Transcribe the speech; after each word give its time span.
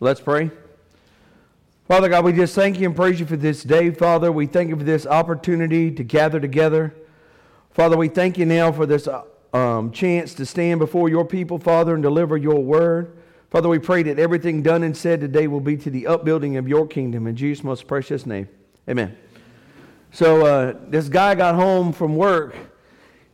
Let's 0.00 0.20
pray. 0.20 0.50
Father 1.86 2.08
God, 2.08 2.24
we 2.24 2.32
just 2.32 2.56
thank 2.56 2.80
you 2.80 2.86
and 2.86 2.96
praise 2.96 3.20
you 3.20 3.26
for 3.26 3.36
this 3.36 3.62
day, 3.62 3.92
Father. 3.92 4.32
We 4.32 4.46
thank 4.46 4.68
you 4.70 4.76
for 4.76 4.82
this 4.82 5.06
opportunity 5.06 5.92
to 5.92 6.02
gather 6.02 6.40
together. 6.40 6.92
Father, 7.70 7.96
we 7.96 8.08
thank 8.08 8.36
you 8.36 8.44
now 8.44 8.72
for 8.72 8.86
this 8.86 9.08
um, 9.52 9.92
chance 9.92 10.34
to 10.34 10.46
stand 10.46 10.80
before 10.80 11.08
your 11.08 11.24
people, 11.24 11.60
Father, 11.60 11.94
and 11.94 12.02
deliver 12.02 12.36
your 12.36 12.60
word. 12.60 13.16
Father, 13.50 13.68
we 13.68 13.78
pray 13.78 14.02
that 14.02 14.18
everything 14.18 14.62
done 14.62 14.82
and 14.82 14.96
said 14.96 15.20
today 15.20 15.46
will 15.46 15.60
be 15.60 15.76
to 15.76 15.90
the 15.90 16.08
upbuilding 16.08 16.56
of 16.56 16.66
your 16.66 16.88
kingdom. 16.88 17.28
In 17.28 17.36
Jesus' 17.36 17.62
most 17.62 17.86
precious 17.86 18.26
name. 18.26 18.48
Amen. 18.88 19.16
So 20.10 20.44
uh, 20.44 20.74
this 20.88 21.08
guy 21.08 21.36
got 21.36 21.54
home 21.54 21.92
from 21.92 22.16
work, 22.16 22.56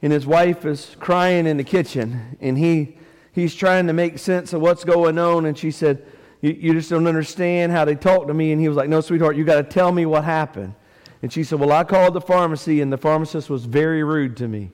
and 0.02 0.12
his 0.12 0.27
wife 0.27 0.66
is 0.66 0.95
crying 1.01 1.47
in 1.47 1.56
the 1.56 1.65
kitchen, 1.65 2.37
and 2.38 2.59
he 2.59 2.98
he's 3.33 3.55
trying 3.55 3.87
to 3.87 3.95
make 3.95 4.19
sense 4.19 4.52
of 4.52 4.61
what's 4.61 4.84
going 4.84 5.16
on. 5.19 5.47
And 5.47 5.56
she 5.56 5.70
said, 5.70 6.06
you, 6.41 6.53
you 6.53 6.73
just 6.73 6.91
don't 6.91 7.07
understand 7.07 7.73
how 7.73 7.85
they 7.85 7.95
talk 7.95 8.27
to 8.27 8.35
me. 8.35 8.53
And 8.53 8.61
he 8.61 8.69
was 8.69 8.77
like, 8.77 8.89
No, 8.89 9.01
sweetheart, 9.01 9.37
you 9.37 9.45
got 9.45 9.57
to 9.57 9.65
tell 9.65 9.93
me 9.93 10.07
what 10.07 10.25
happened. 10.25 10.75
And 11.23 11.33
she 11.33 11.45
said, 11.45 11.61
Well, 11.61 11.73
I 11.73 11.85
called 11.85 12.15
the 12.15 12.21
pharmacy, 12.21 12.80
and 12.80 12.93
the 12.93 12.99
pharmacist 12.99 13.51
was 13.51 13.65
very 13.65 14.03
rude 14.03 14.37
to 14.39 14.49
me. 14.49 14.71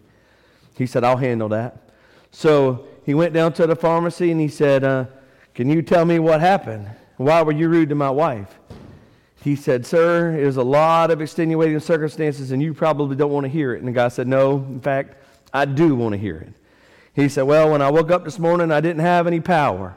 He 0.76 0.86
said, 0.86 1.04
I'll 1.04 1.16
handle 1.16 1.48
that. 1.50 1.90
So 2.30 2.86
he 3.04 3.14
went 3.14 3.32
down 3.32 3.52
to 3.54 3.66
the 3.66 3.76
pharmacy 3.76 4.30
and 4.30 4.40
he 4.40 4.48
said, 4.48 4.84
uh, 4.84 5.06
Can 5.54 5.70
you 5.70 5.82
tell 5.82 6.04
me 6.04 6.18
what 6.18 6.40
happened? 6.40 6.88
Why 7.16 7.42
were 7.42 7.52
you 7.52 7.68
rude 7.68 7.88
to 7.88 7.94
my 7.94 8.10
wife? 8.10 8.58
He 9.42 9.56
said, 9.56 9.86
Sir, 9.86 10.32
there's 10.32 10.56
a 10.56 10.62
lot 10.62 11.10
of 11.10 11.22
extenuating 11.22 11.80
circumstances, 11.80 12.50
and 12.50 12.62
you 12.62 12.74
probably 12.74 13.16
don't 13.16 13.30
want 13.30 13.44
to 13.44 13.48
hear 13.48 13.74
it. 13.74 13.78
And 13.78 13.88
the 13.88 13.92
guy 13.92 14.08
said, 14.08 14.28
No, 14.28 14.56
in 14.56 14.80
fact, 14.80 15.16
I 15.52 15.64
do 15.64 15.94
want 15.94 16.12
to 16.12 16.18
hear 16.18 16.36
it. 16.36 16.52
He 17.14 17.28
said, 17.28 17.42
Well, 17.42 17.70
when 17.70 17.80
I 17.80 17.90
woke 17.90 18.10
up 18.10 18.24
this 18.24 18.38
morning, 18.38 18.70
I 18.70 18.80
didn't 18.80 19.02
have 19.02 19.26
any 19.26 19.40
power. 19.40 19.96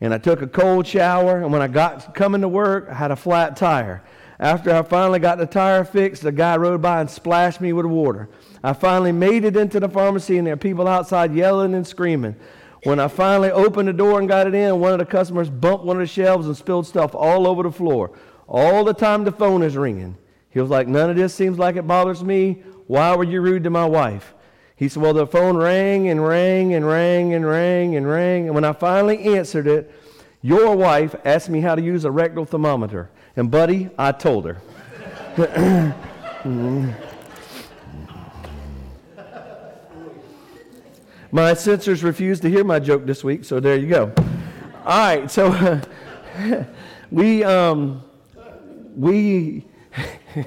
And 0.00 0.14
I 0.14 0.18
took 0.18 0.42
a 0.42 0.46
cold 0.46 0.86
shower, 0.86 1.38
and 1.38 1.52
when 1.52 1.62
I 1.62 1.68
got 1.68 2.14
coming 2.14 2.40
to 2.42 2.48
work, 2.48 2.88
I 2.88 2.94
had 2.94 3.10
a 3.10 3.16
flat 3.16 3.56
tire. 3.56 4.02
After 4.38 4.72
I 4.72 4.82
finally 4.82 5.18
got 5.18 5.38
the 5.38 5.46
tire 5.46 5.84
fixed, 5.84 6.22
the 6.22 6.30
guy 6.30 6.56
rode 6.56 6.80
by 6.80 7.00
and 7.00 7.10
splashed 7.10 7.60
me 7.60 7.72
with 7.72 7.86
water. 7.86 8.28
I 8.62 8.72
finally 8.72 9.10
made 9.10 9.44
it 9.44 9.56
into 9.56 9.80
the 9.80 9.88
pharmacy, 9.88 10.38
and 10.38 10.46
there 10.46 10.54
are 10.54 10.58
people 10.58 10.86
outside 10.86 11.34
yelling 11.34 11.74
and 11.74 11.84
screaming. 11.84 12.36
When 12.84 13.00
I 13.00 13.08
finally 13.08 13.50
opened 13.50 13.88
the 13.88 13.92
door 13.92 14.20
and 14.20 14.28
got 14.28 14.46
it 14.46 14.54
in, 14.54 14.78
one 14.78 14.92
of 14.92 15.00
the 15.00 15.04
customers 15.04 15.50
bumped 15.50 15.84
one 15.84 15.96
of 15.96 16.00
the 16.00 16.06
shelves 16.06 16.46
and 16.46 16.56
spilled 16.56 16.86
stuff 16.86 17.14
all 17.14 17.48
over 17.48 17.64
the 17.64 17.72
floor. 17.72 18.12
All 18.46 18.84
the 18.84 18.94
time 18.94 19.24
the 19.24 19.32
phone 19.32 19.64
is 19.64 19.76
ringing. 19.76 20.16
He 20.50 20.60
was 20.60 20.70
like, 20.70 20.86
None 20.86 21.10
of 21.10 21.16
this 21.16 21.34
seems 21.34 21.58
like 21.58 21.74
it 21.74 21.88
bothers 21.88 22.22
me. 22.22 22.62
Why 22.86 23.14
were 23.16 23.24
you 23.24 23.40
rude 23.40 23.64
to 23.64 23.70
my 23.70 23.84
wife? 23.84 24.32
He 24.78 24.88
said, 24.88 25.02
Well, 25.02 25.12
the 25.12 25.26
phone 25.26 25.56
rang 25.56 26.08
and 26.08 26.24
rang 26.24 26.72
and 26.72 26.86
rang 26.86 27.34
and 27.34 27.44
rang 27.44 27.96
and 27.96 28.08
rang. 28.08 28.46
And 28.46 28.54
when 28.54 28.64
I 28.64 28.72
finally 28.72 29.36
answered 29.36 29.66
it, 29.66 29.92
your 30.40 30.76
wife 30.76 31.16
asked 31.24 31.48
me 31.48 31.60
how 31.60 31.74
to 31.74 31.82
use 31.82 32.04
a 32.04 32.12
rectal 32.12 32.44
thermometer. 32.44 33.10
And, 33.36 33.50
buddy, 33.50 33.90
I 33.98 34.12
told 34.12 34.46
her. 34.46 34.62
my 41.32 41.54
censors 41.54 42.04
refused 42.04 42.42
to 42.42 42.48
hear 42.48 42.62
my 42.62 42.78
joke 42.78 43.04
this 43.04 43.24
week, 43.24 43.44
so 43.44 43.58
there 43.58 43.76
you 43.76 43.88
go. 43.88 44.12
All 44.84 44.98
right, 44.98 45.28
so 45.28 45.48
uh, 45.48 45.80
we, 47.10 47.42
um, 47.42 48.04
we, 48.96 49.66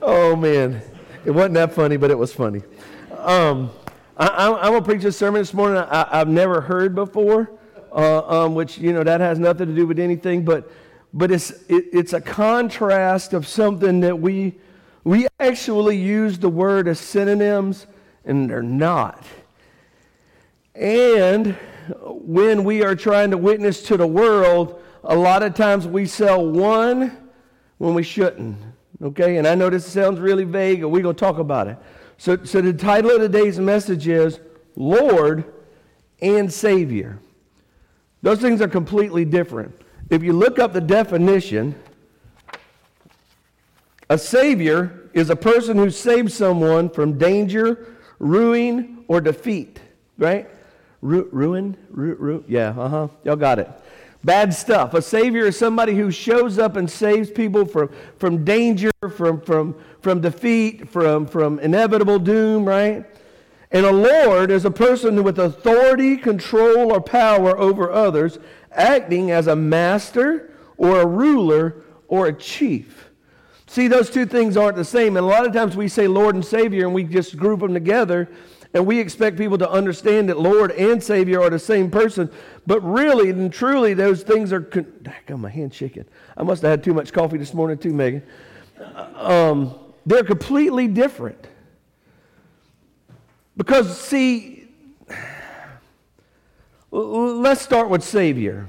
oh 0.00 0.36
man. 0.36 0.80
It 1.26 1.34
wasn't 1.34 1.54
that 1.54 1.72
funny, 1.72 1.96
but 1.96 2.12
it 2.12 2.16
was 2.16 2.32
funny. 2.32 2.62
Um, 3.18 3.72
I, 4.16 4.46
am 4.46 4.70
going 4.70 4.80
to 4.80 4.88
preach 4.88 5.02
a 5.02 5.10
sermon 5.10 5.40
this 5.40 5.52
morning 5.52 5.78
I, 5.78 6.18
have 6.18 6.28
never 6.28 6.60
heard 6.60 6.94
before, 6.94 7.50
uh, 7.90 8.44
um, 8.44 8.54
which, 8.54 8.78
you 8.78 8.92
know, 8.92 9.02
that 9.02 9.20
has 9.20 9.36
nothing 9.40 9.66
to 9.66 9.74
do 9.74 9.88
with 9.88 9.98
anything, 9.98 10.44
but, 10.44 10.70
but 11.12 11.32
it's, 11.32 11.50
it, 11.68 11.86
it's 11.92 12.12
a 12.12 12.20
contrast 12.20 13.32
of 13.32 13.44
something 13.44 13.98
that 14.02 14.16
we, 14.16 14.54
we 15.02 15.26
actually 15.40 15.96
use 15.96 16.38
the 16.38 16.48
word 16.48 16.86
as 16.86 17.00
synonyms, 17.00 17.88
and 18.24 18.48
they're 18.48 18.62
not. 18.62 19.24
And 20.76 21.56
when 22.04 22.62
we 22.62 22.84
are 22.84 22.94
trying 22.94 23.32
to 23.32 23.36
witness 23.36 23.82
to 23.82 23.96
the 23.96 24.06
world, 24.06 24.80
a 25.02 25.16
lot 25.16 25.42
of 25.42 25.56
times 25.56 25.88
we 25.88 26.06
sell 26.06 26.46
one 26.46 27.16
when 27.78 27.94
we 27.94 28.04
shouldn't. 28.04 28.58
Okay, 29.02 29.36
and 29.36 29.46
I 29.46 29.54
know 29.54 29.68
this 29.68 29.84
sounds 29.84 30.20
really 30.20 30.44
vague, 30.44 30.80
but 30.80 30.88
we're 30.88 31.02
going 31.02 31.14
to 31.14 31.20
talk 31.20 31.38
about 31.38 31.68
it. 31.68 31.76
So, 32.16 32.42
so 32.44 32.62
the 32.62 32.72
title 32.72 33.10
of 33.10 33.20
today's 33.20 33.58
message 33.58 34.08
is 34.08 34.40
Lord 34.74 35.52
and 36.22 36.50
Savior. 36.50 37.18
Those 38.22 38.40
things 38.40 38.62
are 38.62 38.68
completely 38.68 39.26
different. 39.26 39.74
If 40.08 40.22
you 40.22 40.32
look 40.32 40.58
up 40.58 40.72
the 40.72 40.80
definition, 40.80 41.74
a 44.08 44.16
Savior 44.16 45.10
is 45.12 45.28
a 45.28 45.36
person 45.36 45.76
who 45.76 45.90
saves 45.90 46.32
someone 46.32 46.88
from 46.88 47.18
danger, 47.18 47.96
ruin, 48.18 49.04
or 49.08 49.20
defeat, 49.20 49.78
right? 50.16 50.48
Ru- 51.02 51.28
ruin? 51.32 51.76
Ru- 51.90 52.14
ru- 52.14 52.44
yeah, 52.48 52.70
uh 52.70 52.88
huh. 52.88 53.08
Y'all 53.24 53.36
got 53.36 53.58
it 53.58 53.68
bad 54.24 54.52
stuff. 54.52 54.94
A 54.94 55.02
Savior 55.02 55.46
is 55.46 55.58
somebody 55.58 55.94
who 55.94 56.10
shows 56.10 56.58
up 56.58 56.76
and 56.76 56.90
saves 56.90 57.30
people 57.30 57.64
from, 57.64 57.90
from 58.18 58.44
danger, 58.44 58.90
from, 59.10 59.40
from, 59.40 59.76
from 60.00 60.20
defeat, 60.20 60.88
from, 60.88 61.26
from 61.26 61.58
inevitable 61.60 62.18
doom, 62.18 62.64
right? 62.64 63.04
And 63.70 63.84
a 63.84 63.92
Lord 63.92 64.50
is 64.50 64.64
a 64.64 64.70
person 64.70 65.22
with 65.22 65.38
authority, 65.38 66.16
control, 66.16 66.92
or 66.92 67.00
power 67.00 67.58
over 67.58 67.90
others, 67.90 68.38
acting 68.72 69.30
as 69.30 69.46
a 69.46 69.56
master 69.56 70.52
or 70.76 71.00
a 71.00 71.06
ruler 71.06 71.82
or 72.08 72.26
a 72.26 72.32
chief. 72.32 73.10
See, 73.66 73.88
those 73.88 74.10
two 74.10 74.26
things 74.26 74.56
aren't 74.56 74.76
the 74.76 74.84
same. 74.84 75.16
And 75.16 75.26
a 75.26 75.28
lot 75.28 75.46
of 75.46 75.52
times 75.52 75.76
we 75.76 75.88
say 75.88 76.06
Lord 76.06 76.34
and 76.34 76.44
Savior 76.44 76.84
and 76.84 76.94
we 76.94 77.02
just 77.04 77.36
group 77.36 77.60
them 77.60 77.74
together. 77.74 78.28
And 78.76 78.86
we 78.86 79.00
expect 79.00 79.38
people 79.38 79.56
to 79.56 79.70
understand 79.70 80.28
that 80.28 80.38
Lord 80.38 80.70
and 80.72 81.02
Savior 81.02 81.40
are 81.40 81.48
the 81.48 81.58
same 81.58 81.90
person. 81.90 82.30
But 82.66 82.82
really 82.82 83.30
and 83.30 83.50
truly, 83.50 83.94
those 83.94 84.22
things 84.22 84.52
are. 84.52 84.60
Con- 84.60 84.92
got 85.24 85.38
my 85.38 85.48
hand 85.48 85.72
shaking. 85.72 86.04
I 86.36 86.42
must 86.42 86.60
have 86.60 86.72
had 86.72 86.84
too 86.84 86.92
much 86.92 87.10
coffee 87.10 87.38
this 87.38 87.54
morning, 87.54 87.78
too, 87.78 87.94
Megan. 87.94 88.22
Um, 89.14 89.78
they're 90.04 90.24
completely 90.24 90.88
different. 90.88 91.48
Because, 93.56 93.98
see, 93.98 94.68
let's 96.90 97.62
start 97.62 97.88
with 97.88 98.04
Savior. 98.04 98.68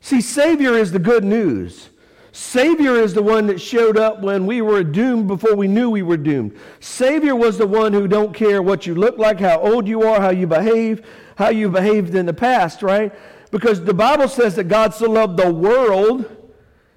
See, 0.00 0.20
Savior 0.20 0.78
is 0.78 0.92
the 0.92 1.00
good 1.00 1.24
news. 1.24 1.88
Savior 2.32 2.96
is 2.96 3.12
the 3.12 3.22
one 3.22 3.46
that 3.48 3.60
showed 3.60 3.98
up 3.98 4.22
when 4.22 4.46
we 4.46 4.62
were 4.62 4.82
doomed 4.82 5.28
before 5.28 5.54
we 5.54 5.68
knew 5.68 5.90
we 5.90 6.00
were 6.00 6.16
doomed. 6.16 6.58
Savior 6.80 7.36
was 7.36 7.58
the 7.58 7.66
one 7.66 7.92
who 7.92 8.08
don't 8.08 8.34
care 8.34 8.62
what 8.62 8.86
you 8.86 8.94
look 8.94 9.18
like, 9.18 9.38
how 9.38 9.60
old 9.60 9.86
you 9.86 10.02
are, 10.02 10.18
how 10.18 10.30
you 10.30 10.46
behave, 10.46 11.06
how 11.36 11.50
you 11.50 11.68
behaved 11.68 12.14
in 12.14 12.24
the 12.24 12.32
past, 12.32 12.82
right? 12.82 13.12
Because 13.50 13.84
the 13.84 13.92
Bible 13.92 14.28
says 14.28 14.56
that 14.56 14.64
God 14.64 14.94
so 14.94 15.10
loved 15.10 15.36
the 15.36 15.52
world 15.52 16.24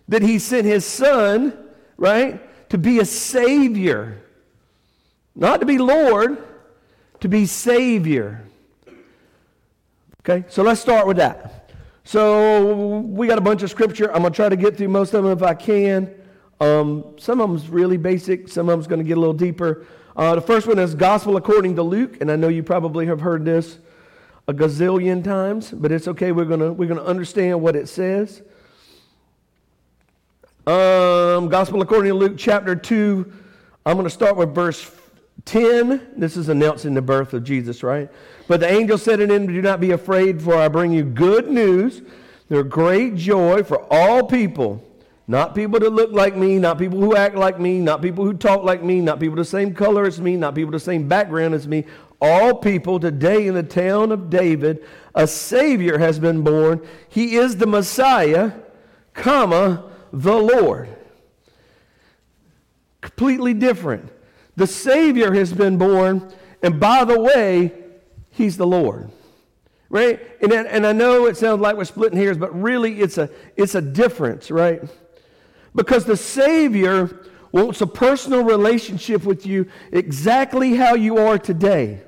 that 0.07 0.21
he 0.21 0.39
sent 0.39 0.65
his 0.65 0.85
son, 0.85 1.57
right, 1.97 2.41
to 2.69 2.77
be 2.77 2.99
a 2.99 3.05
savior. 3.05 4.21
Not 5.35 5.59
to 5.59 5.65
be 5.65 5.77
Lord, 5.77 6.41
to 7.19 7.27
be 7.27 7.45
savior. 7.45 8.45
Okay? 10.21 10.45
So 10.47 10.63
let's 10.63 10.79
start 10.79 11.07
with 11.07 11.17
that. 11.17 11.64
So 12.05 12.99
we 12.99 13.25
got 13.25 13.39
a 13.39 13.41
bunch 13.41 13.63
of 13.63 13.71
scripture. 13.71 14.13
I'm 14.13 14.21
going 14.21 14.31
to 14.31 14.35
try 14.35 14.47
to 14.47 14.55
get 14.55 14.77
through 14.77 14.89
most 14.89 15.15
of 15.15 15.23
them 15.23 15.33
if 15.33 15.41
I 15.41 15.55
can. 15.55 16.13
Um, 16.61 17.15
some 17.17 17.41
of 17.41 17.49
them's 17.49 17.67
really 17.67 17.97
basic. 17.97 18.47
Some 18.47 18.69
of 18.69 18.73
them's 18.73 18.85
going 18.85 18.99
to 18.99 19.03
get 19.03 19.17
a 19.17 19.19
little 19.19 19.33
deeper. 19.33 19.87
Uh, 20.15 20.35
the 20.35 20.41
first 20.41 20.67
one 20.67 20.77
is 20.77 20.93
Gospel 20.93 21.35
according 21.35 21.75
to 21.77 21.83
Luke, 21.83 22.21
and 22.21 22.31
I 22.31 22.35
know 22.35 22.47
you 22.47 22.61
probably 22.61 23.07
have 23.07 23.19
heard 23.19 23.43
this 23.43 23.79
a 24.47 24.53
gazillion 24.53 25.23
times, 25.23 25.71
but 25.71 25.91
it's 25.91 26.07
okay. 26.07 26.31
We're 26.31 26.45
gonna 26.45 26.71
we're 26.71 26.87
gonna 26.87 27.03
understand 27.03 27.59
what 27.59 27.75
it 27.75 27.89
says. 27.89 28.43
Um, 30.67 31.49
Gospel 31.49 31.81
according 31.81 32.11
to 32.11 32.17
Luke, 32.17 32.35
chapter 32.37 32.75
two. 32.75 33.33
I'm 33.87 33.93
going 33.93 34.05
to 34.05 34.09
start 34.09 34.35
with 34.35 34.55
verse 34.55 34.89
10. 35.45 36.13
This 36.17 36.37
is 36.37 36.49
announcing 36.49 36.93
the 36.93 37.01
birth 37.01 37.33
of 37.33 37.43
Jesus, 37.43 37.83
right? 37.83 38.09
But 38.47 38.59
the 38.59 38.71
angel 38.71 38.97
said 38.97 39.17
to 39.17 39.27
him, 39.27 39.47
Do 39.47 39.61
not 39.61 39.79
be 39.79 39.91
afraid, 39.91 40.41
for 40.41 40.55
I 40.55 40.67
bring 40.67 40.91
you 40.91 41.03
good 41.03 41.49
news. 41.49 42.01
There 42.47 42.63
great 42.63 43.15
joy 43.15 43.63
for 43.63 43.91
all 43.91 44.27
people. 44.27 44.83
Not 45.27 45.55
people 45.55 45.79
that 45.79 45.89
look 45.89 46.11
like 46.11 46.35
me, 46.35 46.59
not 46.59 46.77
people 46.77 46.99
who 46.99 47.15
act 47.15 47.35
like 47.35 47.59
me, 47.59 47.79
not 47.79 48.03
people 48.03 48.23
who 48.23 48.33
talk 48.33 48.63
like 48.63 48.83
me, 48.83 49.01
not 49.01 49.19
people 49.19 49.35
the 49.35 49.43
same 49.43 49.73
color 49.73 50.05
as 50.05 50.21
me, 50.21 50.35
not 50.35 50.53
people 50.53 50.71
the 50.71 50.79
same 50.79 51.07
background 51.07 51.55
as 51.55 51.67
me. 51.67 51.85
All 52.21 52.53
people 52.53 52.99
today 52.99 53.47
in 53.47 53.55
the 53.55 53.63
town 53.63 54.11
of 54.11 54.29
David, 54.29 54.85
a 55.15 55.25
Savior 55.25 55.97
has 55.97 56.19
been 56.19 56.43
born. 56.43 56.85
He 57.09 57.35
is 57.37 57.57
the 57.57 57.65
Messiah, 57.65 58.51
comma, 59.15 59.91
the 60.13 60.35
Lord. 60.35 60.89
Completely 63.01 63.55
different. 63.55 64.11
The 64.55 64.67
Savior 64.67 65.33
has 65.33 65.51
been 65.51 65.77
born, 65.77 66.31
and 66.61 66.79
by 66.79 67.03
the 67.03 67.19
way, 67.19 67.84
He's 68.35 68.57
the 68.57 68.67
Lord. 68.67 69.09
right? 69.89 70.19
And, 70.41 70.51
and 70.51 70.85
I 70.85 70.91
know 70.91 71.25
it 71.25 71.37
sounds 71.37 71.61
like 71.61 71.77
we're 71.77 71.85
splitting 71.85 72.17
hairs, 72.17 72.37
but 72.37 72.53
really 72.59 72.99
it's 72.99 73.17
a, 73.17 73.29
it's 73.55 73.75
a 73.75 73.81
difference, 73.81 74.51
right? 74.51 74.81
Because 75.73 76.05
the 76.05 76.17
Savior 76.17 77.25
wants 77.51 77.79
a 77.79 77.87
personal 77.87 78.43
relationship 78.43 79.23
with 79.23 79.45
you 79.45 79.67
exactly 79.91 80.75
how 80.75 80.95
you 80.95 81.17
are 81.17 81.37
today. 81.37 82.01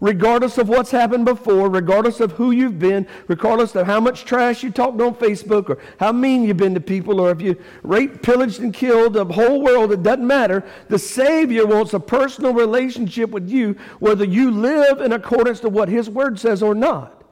Regardless 0.00 0.58
of 0.58 0.68
what's 0.68 0.92
happened 0.92 1.24
before, 1.24 1.68
regardless 1.68 2.20
of 2.20 2.32
who 2.32 2.52
you've 2.52 2.78
been, 2.78 3.04
regardless 3.26 3.74
of 3.74 3.86
how 3.86 3.98
much 3.98 4.24
trash 4.24 4.62
you 4.62 4.70
talked 4.70 5.00
on 5.00 5.14
Facebook, 5.14 5.68
or 5.70 5.78
how 5.98 6.12
mean 6.12 6.44
you've 6.44 6.56
been 6.56 6.74
to 6.74 6.80
people, 6.80 7.20
or 7.20 7.32
if 7.32 7.40
you 7.40 7.56
raped, 7.82 8.22
pillaged, 8.22 8.60
and 8.60 8.72
killed 8.72 9.14
the 9.14 9.24
whole 9.24 9.60
world, 9.60 9.90
it 9.90 10.04
doesn't 10.04 10.24
matter. 10.24 10.64
The 10.88 11.00
Savior 11.00 11.66
wants 11.66 11.94
a 11.94 12.00
personal 12.00 12.54
relationship 12.54 13.30
with 13.30 13.50
you, 13.50 13.76
whether 13.98 14.24
you 14.24 14.52
live 14.52 15.00
in 15.00 15.12
accordance 15.12 15.58
to 15.60 15.68
what 15.68 15.88
His 15.88 16.08
Word 16.08 16.38
says 16.38 16.62
or 16.62 16.76
not. 16.76 17.24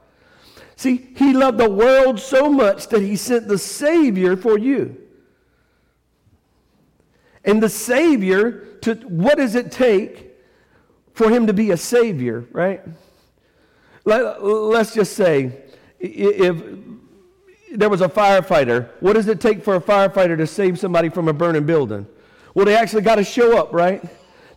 See, 0.75 1.09
He 1.15 1.31
loved 1.31 1.59
the 1.59 1.69
world 1.69 2.19
so 2.19 2.49
much 2.49 2.89
that 2.89 3.01
He 3.01 3.15
sent 3.15 3.47
the 3.47 3.57
Savior 3.57 4.35
for 4.35 4.59
you. 4.59 4.97
And 7.45 7.63
the 7.63 7.69
Savior, 7.69 8.77
to, 8.81 8.95
what 8.95 9.37
does 9.37 9.55
it 9.55 9.71
take 9.71 10.26
for 11.17 11.31
him 11.31 11.47
to 11.47 11.53
be 11.53 11.71
a 11.71 11.77
Savior, 11.77 12.45
right? 12.51 12.79
Let, 14.05 14.23
us 14.23 14.93
just 14.93 15.13
say 15.13 15.51
if 15.99 16.63
there 17.73 17.89
was 17.89 18.01
a 18.01 18.07
firefighter, 18.07 18.89
what 18.99 19.13
does 19.13 19.27
it 19.27 19.41
take 19.41 19.63
for 19.63 19.75
a 19.75 19.81
firefighter 19.81 20.37
to 20.37 20.45
save 20.45 20.77
somebody 20.77 21.09
from 21.09 21.27
a 21.27 21.33
burning 21.33 21.65
building? 21.65 22.05
Well, 22.53 22.65
they 22.65 22.75
actually 22.75 23.01
got 23.01 23.15
to 23.15 23.23
show 23.23 23.57
up, 23.57 23.73
right? 23.73 24.03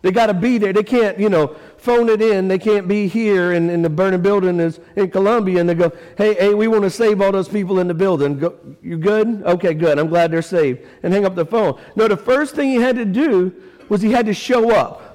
They 0.03 0.11
got 0.11 0.27
to 0.27 0.35
be 0.35 0.59
there. 0.59 0.71
They 0.71 0.83
can't, 0.83 1.19
you 1.19 1.29
know, 1.29 1.55
phone 1.77 2.09
it 2.09 2.21
in. 2.21 2.47
They 2.47 2.59
can't 2.59 2.87
be 2.87 3.07
here 3.07 3.53
and, 3.53 3.71
and 3.71 3.83
the 3.83 3.89
burning 3.89 4.21
building 4.21 4.59
is 4.59 4.79
in 4.95 5.09
Columbia 5.09 5.61
and 5.61 5.67
they 5.67 5.73
go, 5.73 5.91
hey, 6.15 6.35
hey, 6.35 6.53
we 6.53 6.67
want 6.67 6.83
to 6.83 6.91
save 6.91 7.21
all 7.21 7.31
those 7.31 7.49
people 7.49 7.79
in 7.79 7.87
the 7.87 7.95
building. 7.95 8.37
Go, 8.37 8.55
you 8.83 8.99
good? 8.99 9.41
Okay, 9.45 9.73
good. 9.73 9.97
I'm 9.97 10.09
glad 10.09 10.29
they're 10.29 10.43
saved. 10.43 10.87
And 11.01 11.11
hang 11.11 11.25
up 11.25 11.33
the 11.33 11.45
phone. 11.45 11.81
No, 11.95 12.07
the 12.07 12.17
first 12.17 12.53
thing 12.53 12.69
he 12.69 12.75
had 12.75 12.97
to 12.97 13.05
do 13.05 13.51
was 13.89 14.03
he 14.03 14.11
had 14.11 14.27
to 14.27 14.33
show 14.33 14.69
up. 14.69 15.10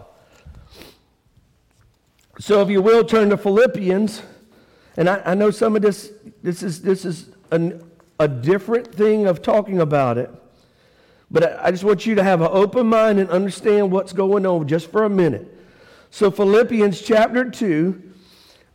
So 2.38 2.60
if 2.60 2.68
you 2.68 2.82
will, 2.82 3.04
turn 3.04 3.30
to 3.30 3.36
Philippians. 3.36 4.22
And 4.96 5.08
I, 5.08 5.22
I 5.24 5.34
know 5.34 5.50
some 5.50 5.76
of 5.76 5.82
this, 5.82 6.12
this 6.42 6.62
is, 6.62 6.82
this 6.82 7.04
is 7.04 7.30
an, 7.50 7.82
a 8.18 8.28
different 8.28 8.94
thing 8.94 9.26
of 9.26 9.42
talking 9.42 9.80
about 9.80 10.18
it. 10.18 10.30
But 11.30 11.58
I 11.60 11.70
just 11.70 11.82
want 11.82 12.06
you 12.06 12.14
to 12.14 12.22
have 12.22 12.40
an 12.40 12.48
open 12.50 12.86
mind 12.86 13.18
and 13.18 13.28
understand 13.30 13.90
what's 13.90 14.12
going 14.12 14.46
on 14.46 14.68
just 14.68 14.90
for 14.90 15.04
a 15.04 15.10
minute. 15.10 15.52
So, 16.10 16.30
Philippians 16.30 17.02
chapter 17.02 17.50
2, 17.50 18.02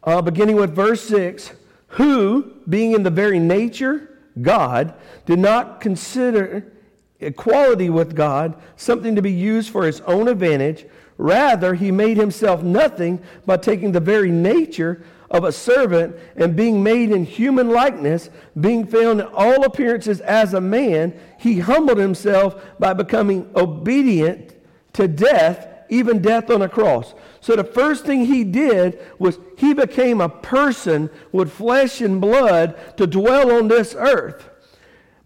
uh, 0.04 0.22
beginning 0.22 0.58
with 0.58 0.76
verse 0.76 1.02
6 1.04 1.54
who, 1.92 2.54
being 2.70 2.94
in 2.94 3.04
the 3.04 3.10
very 3.10 3.40
nature 3.40 4.18
God, 4.42 4.94
did 5.26 5.40
not 5.40 5.82
consider 5.82 6.72
equality 7.20 7.90
with 7.90 8.16
God 8.16 8.56
something 8.78 9.16
to 9.16 9.22
be 9.22 9.32
used 9.32 9.70
for 9.70 9.86
his 9.86 10.00
own 10.02 10.28
advantage. 10.28 10.86
Rather, 11.22 11.76
he 11.76 11.92
made 11.92 12.18
himself 12.18 12.64
nothing 12.64 13.22
by 13.46 13.56
taking 13.56 13.92
the 13.92 14.00
very 14.00 14.32
nature 14.32 15.04
of 15.30 15.44
a 15.44 15.52
servant 15.52 16.16
and 16.36 16.56
being 16.56 16.82
made 16.82 17.12
in 17.12 17.24
human 17.24 17.70
likeness, 17.70 18.32
being 18.60 18.88
found 18.88 19.22
in 19.22 19.28
all 19.28 19.64
appearances 19.64 20.20
as 20.22 20.56
a 20.56 20.60
man, 20.60 21.14
he 21.38 21.60
humbled 21.60 22.00
himself 22.00 22.60
by 22.80 22.92
becoming 22.94 23.48
obedient 23.56 24.56
to 24.94 25.08
death, 25.08 25.68
even 25.90 26.24
death 26.24 26.50
on 26.50 26.64
a 26.64 26.68
cross. 26.68 27.14
So 27.40 27.56
the 27.56 27.64
first 27.66 28.04
thing 28.04 28.26
he 28.26 28.44
did 28.44 29.00
was 29.20 29.38
he 29.60 29.76
became 29.76 30.22
a 30.22 30.30
person 30.30 31.08
with 31.32 31.54
flesh 31.54 32.02
and 32.02 32.20
blood 32.20 32.98
to 32.98 33.06
dwell 33.06 33.52
on 33.52 33.68
this 33.68 33.94
earth. 33.96 34.50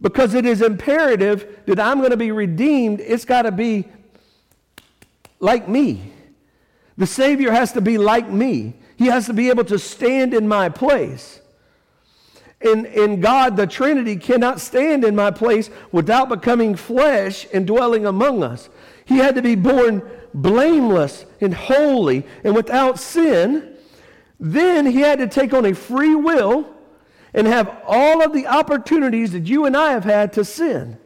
Because 0.01 0.33
it 0.33 0.45
is 0.45 0.61
imperative 0.61 1.61
that 1.67 1.79
I'm 1.79 1.99
going 1.99 2.11
to 2.11 2.17
be 2.17 2.31
redeemed, 2.31 2.99
it's 2.99 3.23
got 3.23 3.43
to 3.43 3.51
be 3.53 3.87
like 5.39 5.67
me. 5.67 6.13
The 6.97 7.07
Savior 7.07 7.51
has 7.51 7.73
to 7.73 7.81
be 7.81 7.97
like 7.97 8.29
me. 8.29 8.75
He 8.97 9.07
has 9.07 9.25
to 9.25 9.33
be 9.33 9.49
able 9.49 9.65
to 9.65 9.77
stand 9.77 10.33
in 10.33 10.47
my 10.47 10.69
place. 10.69 11.41
In, 12.61 12.85
in 12.85 13.19
God, 13.19 13.57
the 13.57 13.67
Trinity 13.67 14.15
cannot 14.15 14.61
stand 14.61 15.03
in 15.03 15.15
my 15.15 15.29
place 15.29 15.69
without 15.91 16.29
becoming 16.29 16.75
flesh 16.75 17.45
and 17.53 17.67
dwelling 17.67 18.05
among 18.05 18.43
us. 18.43 18.69
He 19.03 19.17
had 19.17 19.35
to 19.35 19.41
be 19.41 19.55
born 19.55 20.01
blameless 20.33 21.25
and 21.41 21.53
holy 21.53 22.25
and 22.43 22.55
without 22.55 22.99
sin. 22.99 23.75
Then 24.39 24.85
he 24.85 25.01
had 25.01 25.19
to 25.19 25.27
take 25.27 25.53
on 25.53 25.65
a 25.65 25.75
free 25.75 26.15
will 26.15 26.73
and 27.33 27.45
have 27.45 27.81
all 27.85 28.23
of 28.23 28.33
the 28.33 28.47
opportunities 28.47 29.33
that 29.33 29.45
you 29.45 29.65
and 29.65 29.75
I 29.75 29.91
have 29.91 30.05
had 30.05 30.33
to 30.33 30.45
sin. 30.45 30.97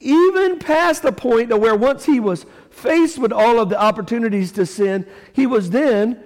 Even 0.00 0.58
past 0.58 1.02
the 1.02 1.12
point 1.12 1.50
of 1.52 1.60
where 1.60 1.76
once 1.76 2.04
he 2.04 2.20
was 2.20 2.44
faced 2.78 3.18
with 3.18 3.32
all 3.32 3.60
of 3.60 3.68
the 3.68 3.80
opportunities 3.80 4.52
to 4.52 4.66
sin, 4.66 5.06
he 5.32 5.46
was 5.46 5.70
then 5.70 6.22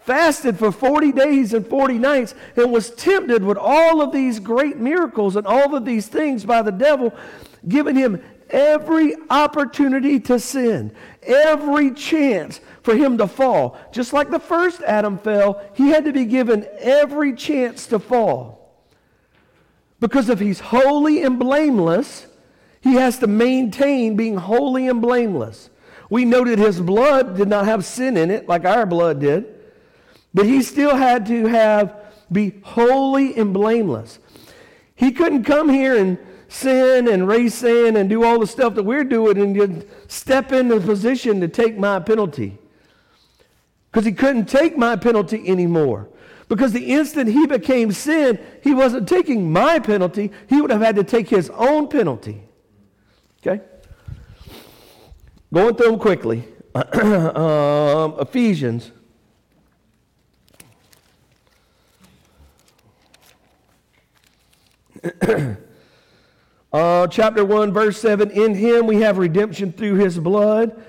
fasted 0.00 0.58
for 0.58 0.72
40 0.72 1.12
days 1.12 1.52
and 1.54 1.66
40 1.66 1.98
nights 1.98 2.34
and 2.56 2.72
was 2.72 2.90
tempted 2.90 3.44
with 3.44 3.58
all 3.58 4.00
of 4.00 4.12
these 4.12 4.40
great 4.40 4.78
miracles 4.78 5.36
and 5.36 5.46
all 5.46 5.74
of 5.74 5.84
these 5.84 6.08
things 6.08 6.44
by 6.44 6.62
the 6.62 6.72
devil, 6.72 7.12
giving 7.68 7.94
him 7.94 8.22
every 8.48 9.14
opportunity 9.28 10.18
to 10.18 10.38
sin, 10.38 10.92
every 11.22 11.92
chance 11.92 12.60
for 12.82 12.96
him 12.96 13.18
to 13.18 13.28
fall. 13.28 13.78
Just 13.92 14.12
like 14.12 14.30
the 14.30 14.40
first 14.40 14.82
Adam 14.82 15.18
fell, 15.18 15.62
he 15.74 15.88
had 15.88 16.04
to 16.04 16.12
be 16.12 16.24
given 16.24 16.66
every 16.78 17.34
chance 17.34 17.86
to 17.86 17.98
fall. 17.98 18.74
Because 20.00 20.28
if 20.28 20.40
he's 20.40 20.60
holy 20.60 21.22
and 21.22 21.38
blameless, 21.38 22.26
he 22.80 22.94
has 22.94 23.18
to 23.18 23.26
maintain 23.26 24.16
being 24.16 24.36
holy 24.36 24.88
and 24.88 25.02
blameless. 25.02 25.69
We 26.10 26.24
noted 26.24 26.58
his 26.58 26.80
blood 26.80 27.36
did 27.36 27.48
not 27.48 27.64
have 27.64 27.84
sin 27.84 28.16
in 28.16 28.30
it 28.30 28.48
like 28.48 28.64
our 28.64 28.84
blood 28.84 29.20
did. 29.20 29.46
But 30.34 30.46
he 30.46 30.62
still 30.62 30.96
had 30.96 31.26
to 31.26 31.46
have 31.46 31.94
be 32.30 32.54
holy 32.62 33.36
and 33.36 33.52
blameless. 33.52 34.18
He 34.94 35.12
couldn't 35.12 35.44
come 35.44 35.68
here 35.68 35.96
and 35.96 36.18
sin 36.48 37.08
and 37.08 37.26
raise 37.26 37.54
sin 37.54 37.96
and 37.96 38.08
do 38.08 38.24
all 38.24 38.38
the 38.38 38.46
stuff 38.46 38.74
that 38.74 38.82
we're 38.82 39.04
doing 39.04 39.38
and 39.38 39.54
just 39.54 40.10
step 40.10 40.52
into 40.52 40.78
the 40.78 40.86
position 40.86 41.40
to 41.40 41.48
take 41.48 41.78
my 41.78 41.98
penalty. 42.00 42.58
Because 43.90 44.04
he 44.04 44.12
couldn't 44.12 44.46
take 44.46 44.76
my 44.76 44.96
penalty 44.96 45.48
anymore. 45.48 46.08
Because 46.48 46.72
the 46.72 46.92
instant 46.92 47.30
he 47.30 47.46
became 47.46 47.92
sin, 47.92 48.38
he 48.62 48.74
wasn't 48.74 49.08
taking 49.08 49.52
my 49.52 49.78
penalty, 49.78 50.32
he 50.48 50.60
would 50.60 50.70
have 50.70 50.80
had 50.80 50.96
to 50.96 51.04
take 51.04 51.28
his 51.28 51.50
own 51.50 51.88
penalty. 51.88 52.42
Okay? 53.40 53.62
Going 55.52 55.74
through 55.74 55.86
them 55.86 55.98
quickly. 55.98 56.44
um, 56.74 58.14
Ephesians 58.20 58.92
uh, 66.72 67.06
chapter 67.08 67.44
1, 67.44 67.72
verse 67.72 68.00
7 68.00 68.30
In 68.30 68.54
him 68.54 68.86
we 68.86 69.00
have 69.00 69.18
redemption 69.18 69.72
through 69.72 69.96
his 69.96 70.20
blood, 70.20 70.80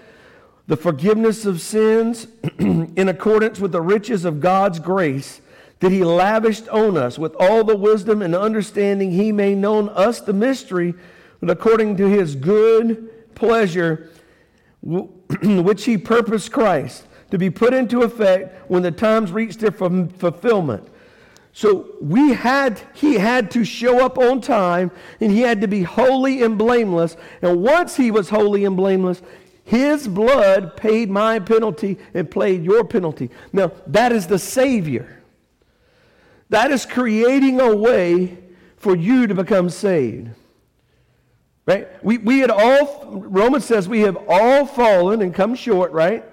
the 0.68 0.78
forgiveness 0.78 1.46
of 1.46 1.60
sins, 1.62 2.28
in 2.60 3.10
accordance 3.10 3.60
with 3.60 3.72
the 3.72 3.82
riches 3.82 4.26
of 4.26 4.40
God's 4.40 4.78
grace 4.80 5.42
that 5.80 5.92
he 5.92 6.04
lavished 6.04 6.70
on 6.70 6.98
us 6.98 7.18
with 7.18 7.34
all 7.40 7.64
the 7.64 7.76
wisdom 7.76 8.22
and 8.22 8.36
understanding 8.36 9.12
he 9.12 9.32
made 9.32 9.58
known 9.58 9.90
us 9.90 10.22
the 10.22 10.34
mystery, 10.34 10.94
but 11.40 11.50
according 11.50 11.98
to 11.98 12.08
his 12.08 12.36
good 12.36 13.34
pleasure, 13.34 14.12
which 14.84 15.86
he 15.86 15.98
purposed 15.98 16.52
Christ 16.52 17.08
to 17.32 17.38
be 17.38 17.50
put 17.50 17.74
into 17.74 18.02
effect 18.02 18.70
when 18.70 18.84
the 18.84 18.92
times 18.92 19.32
reached 19.32 19.60
their 19.60 19.72
fulfillment 19.72 20.88
so 21.54 21.96
we 22.00 22.34
had, 22.34 22.82
he 22.94 23.16
had 23.16 23.52
to 23.52 23.66
show 23.66 24.04
up 24.04 24.18
on 24.18 24.42
time 24.42 24.92
and 25.20 25.32
he 25.32 25.42
had 25.42 25.62
to 25.62 25.68
be 25.68 25.84
holy 25.84 26.44
and 26.44 26.58
blameless. 26.58 27.18
And 27.42 27.62
once 27.62 27.98
he 27.98 28.10
was 28.10 28.30
holy 28.30 28.64
and 28.64 28.78
blameless, 28.78 29.22
his 29.64 30.08
blood 30.08 30.78
paid 30.78 31.10
my 31.10 31.40
penalty 31.40 31.98
and 32.14 32.30
paid 32.30 32.64
your 32.64 32.86
penalty. 32.86 33.30
Now, 33.52 33.72
that 33.88 34.12
is 34.12 34.28
the 34.28 34.40
Savior. 34.40 35.22
That 36.50 36.72
is 36.72 36.86
creating 36.86 37.60
a 37.60 37.76
way 37.76 38.38
for 38.78 38.96
you 38.96 39.28
to 39.28 39.36
become 39.36 39.70
saved. 39.70 40.30
Right? 41.66 41.88
We, 42.04 42.18
we 42.18 42.40
had 42.40 42.52
all, 42.52 43.12
Romans 43.12 43.66
says 43.66 43.88
we 43.88 44.02
have 44.02 44.18
all 44.28 44.66
fallen 44.66 45.22
and 45.22 45.34
come 45.34 45.56
short, 45.56 45.92
right? 45.92 46.26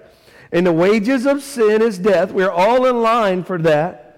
And 0.51 0.65
the 0.65 0.73
wages 0.73 1.25
of 1.25 1.43
sin 1.43 1.81
is 1.81 1.99
death. 1.99 2.31
We're 2.31 2.51
all 2.51 2.85
in 2.85 3.01
line 3.01 3.43
for 3.43 3.57
that 3.59 4.09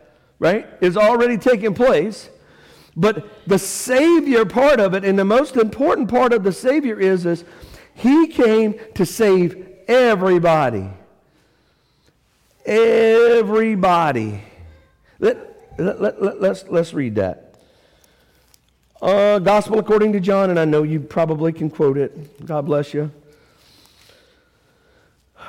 right, 0.41 0.67
is 0.81 0.97
already 0.97 1.37
taking 1.37 1.75
place. 1.75 2.29
But 2.97 3.47
the 3.47 3.59
Savior 3.59 4.43
part 4.43 4.79
of 4.79 4.95
it, 4.95 5.05
and 5.05 5.17
the 5.17 5.23
most 5.23 5.55
important 5.55 6.09
part 6.09 6.33
of 6.33 6.43
the 6.43 6.51
Savior 6.51 6.99
is, 6.99 7.27
is 7.27 7.45
He 7.93 8.27
came 8.27 8.73
to 8.95 9.05
save 9.05 9.67
everybody. 9.87 10.89
Everybody. 12.65 14.41
let, 15.19 15.37
let, 15.77 16.21
let, 16.21 16.41
let's, 16.41 16.65
let's 16.67 16.93
read 16.93 17.15
that. 17.15 17.50
Uh, 19.01 19.39
Gospel 19.39 19.79
according 19.79 20.13
to 20.13 20.19
John, 20.19 20.51
and 20.51 20.59
I 20.59 20.65
know 20.65 20.83
you 20.83 20.99
probably 20.99 21.51
can 21.51 21.71
quote 21.71 21.97
it. 21.97 22.45
God 22.45 22.65
bless 22.67 22.93
you. 22.93 23.11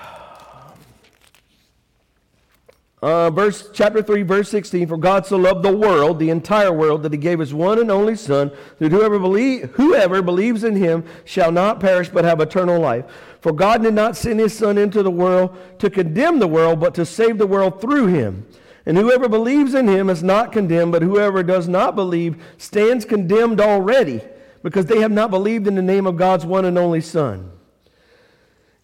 Uh, 3.02 3.28
verse 3.30 3.68
chapter 3.72 4.00
3 4.00 4.22
verse 4.22 4.48
16 4.48 4.86
for 4.86 4.96
god 4.96 5.26
so 5.26 5.36
loved 5.36 5.64
the 5.64 5.76
world 5.76 6.20
the 6.20 6.30
entire 6.30 6.72
world 6.72 7.02
that 7.02 7.10
he 7.10 7.18
gave 7.18 7.40
his 7.40 7.52
one 7.52 7.80
and 7.80 7.90
only 7.90 8.14
son 8.14 8.48
that 8.78 8.92
whoever 8.92 9.18
believe 9.18 9.68
whoever 9.72 10.22
believes 10.22 10.62
in 10.62 10.76
him 10.76 11.02
shall 11.24 11.50
not 11.50 11.80
perish 11.80 12.08
but 12.08 12.24
have 12.24 12.40
eternal 12.40 12.78
life 12.78 13.04
for 13.40 13.50
god 13.50 13.82
did 13.82 13.92
not 13.92 14.16
send 14.16 14.38
his 14.38 14.56
son 14.56 14.78
into 14.78 15.02
the 15.02 15.10
world 15.10 15.50
to 15.80 15.90
condemn 15.90 16.38
the 16.38 16.46
world 16.46 16.78
but 16.78 16.94
to 16.94 17.04
save 17.04 17.38
the 17.38 17.46
world 17.46 17.80
through 17.80 18.06
him 18.06 18.46
and 18.84 18.96
whoever 18.96 19.28
believes 19.28 19.74
in 19.74 19.86
him 19.88 20.10
is 20.10 20.22
not 20.22 20.52
condemned 20.52 20.92
but 20.92 21.02
whoever 21.02 21.42
does 21.42 21.68
not 21.68 21.94
believe 21.94 22.42
stands 22.58 23.04
condemned 23.04 23.60
already 23.60 24.20
because 24.62 24.86
they 24.86 25.00
have 25.00 25.12
not 25.12 25.30
believed 25.30 25.66
in 25.66 25.74
the 25.74 25.82
name 25.82 26.06
of 26.06 26.16
god's 26.16 26.44
one 26.46 26.64
and 26.64 26.78
only 26.78 27.00
son 27.00 27.50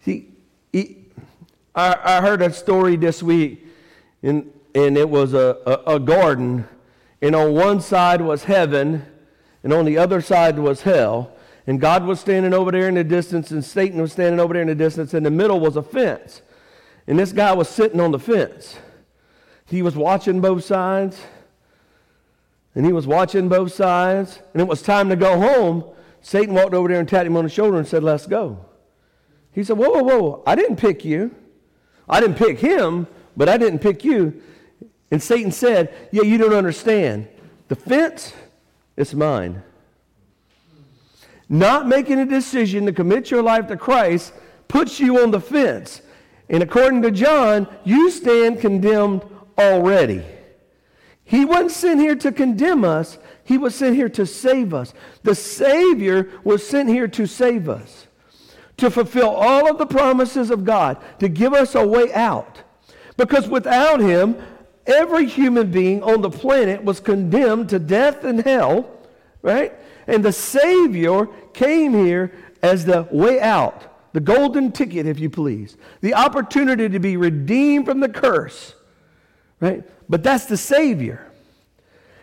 see 0.05 0.29
he, 0.73 1.07
I, 1.75 1.97
I 2.05 2.21
heard 2.21 2.43
a 2.43 2.53
story 2.53 2.97
this 2.97 3.23
week 3.23 3.65
and, 4.23 4.51
and 4.75 4.97
it 4.97 5.09
was 5.09 5.35
a, 5.35 5.59
a, 5.67 5.95
a 5.95 6.01
garden, 6.01 6.67
and 7.23 7.35
on 7.35 7.55
one 7.55 7.81
side 7.81 8.21
was 8.21 8.45
heaven, 8.45 9.05
and 9.63 9.73
on 9.73 9.85
the 9.85 9.99
other 9.99 10.21
side 10.21 10.59
was 10.59 10.83
hell. 10.83 11.33
And 11.67 11.81
God 11.81 12.05
was 12.05 12.19
standing 12.19 12.55
over 12.55 12.71
there 12.71 12.89
in 12.89 12.95
the 12.95 13.05
distance, 13.05 13.51
and 13.51 13.63
Satan 13.65 14.01
was 14.01 14.13
standing 14.13 14.41
over 14.41 14.55
there 14.55 14.63
in 14.63 14.69
the 14.69 14.75
distance. 14.75 15.13
In 15.13 15.23
the 15.23 15.31
middle 15.31 15.61
was 15.61 15.77
a 15.77 15.83
fence. 15.83 16.41
And 17.07 17.19
this 17.19 17.33
guy 17.33 17.53
was 17.53 17.69
sitting 17.69 18.01
on 18.01 18.11
the 18.11 18.19
fence. 18.19 18.79
He 19.69 19.83
was 19.83 19.97
watching 19.97 20.41
both 20.41 20.65
sides. 20.65 21.21
And 22.75 22.85
he 22.87 22.93
was 22.93 23.07
watching 23.07 23.49
both 23.49 23.73
sides. 23.73 24.41
And 24.53 24.61
it 24.61 24.69
was 24.69 24.83
time 24.83 25.09
to 25.09 25.17
go 25.17 25.39
home. 25.39 25.85
Satan 26.21 26.55
walked 26.55 26.75
over 26.75 26.89
there 26.89 27.01
and 27.01 27.09
tapped 27.09 27.27
him 27.27 27.37
on 27.37 27.45
the 27.45 27.51
shoulder 27.51 27.79
and 27.79 27.87
said, 27.87 28.03
Let's 28.03 28.27
go. 28.27 28.65
He 29.53 29.65
said, 29.65 29.79
Whoa, 29.79 29.91
whoa, 29.91 30.03
whoa. 30.03 30.43
I 30.47 30.55
didn't 30.55 30.77
pick 30.77 31.05
you. 31.05 31.35
I 32.09 32.21
didn't 32.21 32.37
pick 32.37 32.59
him 32.59 33.07
but 33.39 33.49
I 33.49 33.57
didn't 33.57 33.79
pick 33.79 34.05
you. 34.05 34.43
And 35.11 35.23
Satan 35.23 35.53
said, 35.53 35.95
Yeah, 36.11 36.25
you 36.25 36.37
don't 36.37 36.53
understand. 36.53 37.29
The 37.69 37.77
fence, 37.77 38.35
is 38.97 39.15
mine. 39.15 39.63
Not 41.49 41.87
making 41.87 42.19
a 42.19 42.27
decision 42.27 42.85
to 42.87 42.93
commit 42.93 43.31
your 43.31 43.43
life 43.43 43.69
to 43.69 43.77
Christ 43.77 44.35
puts 44.67 44.99
you 44.99 45.23
on 45.23 45.31
the 45.31 45.41
fence. 45.41 46.03
And 46.51 46.65
according 46.65 47.03
to 47.03 47.13
John, 47.13 47.69
you 47.85 48.11
stand 48.11 48.61
condemned 48.61 49.23
already. 49.59 50.25
He 51.25 51.45
wasn't 51.45 51.73
sent 51.73 52.01
here 52.01 52.17
to 52.17 52.33
condemn 52.33 52.85
us, 52.85 53.19
he 53.45 53.59
was 53.59 53.75
sent 53.75 53.97
here 53.97 54.09
to 54.11 54.25
save 54.25 54.73
us. 54.73 54.95
The 55.25 55.35
Savior 55.35 56.31
was 56.45 56.67
sent 56.67 56.89
here 56.89 57.09
to 57.09 57.27
save 57.27 57.69
us, 57.69 58.07
to 58.79 58.91
fulfill 58.91 59.31
all 59.31 59.71
of 59.71 59.79
the 59.79 59.87
promises 59.87 60.51
of 60.51 60.65
God, 60.65 60.97
to 61.19 61.29
give 61.29 61.53
us 61.53 61.75
a 61.75 61.87
way 61.87 62.13
out. 62.15 62.63
Because 63.19 63.49
without 63.49 64.01
him, 64.01 64.37
every 64.87 65.27
human 65.27 65.71
being 65.71 66.03
on 66.03 66.23
the 66.23 66.31
planet 66.31 66.83
was 66.83 67.01
condemned 67.01 67.69
to 67.71 67.79
death 67.79 68.25
and 68.25 68.41
hell, 68.41 68.89
right? 69.43 69.75
And 70.07 70.25
the 70.25 70.33
Savior 70.33 71.27
came 71.53 71.93
here 71.93 72.33
as 72.63 72.87
the 72.87 73.07
way 73.11 73.41
out, 73.41 74.13
the 74.15 74.21
golden 74.21 74.73
ticket, 74.73 75.07
if 75.07 75.19
you 75.21 75.29
please, 75.29 75.77
the 76.01 76.15
opportunity 76.15 76.89
to 76.89 76.99
be 76.99 77.17
redeemed 77.17 77.87
from 77.87 78.01
the 78.01 78.09
curse, 78.09 78.75
right? 79.61 79.85
But 80.09 80.23
that's 80.23 80.47
the 80.47 80.57
Savior. 80.57 81.25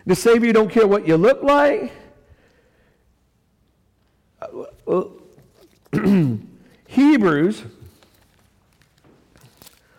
The 0.05 0.15
Savior 0.15 0.53
don't 0.53 0.69
care 0.69 0.87
what 0.87 1.07
you 1.07 1.17
look 1.17 1.43
like. 1.43 1.91
Hebrews 6.87 7.63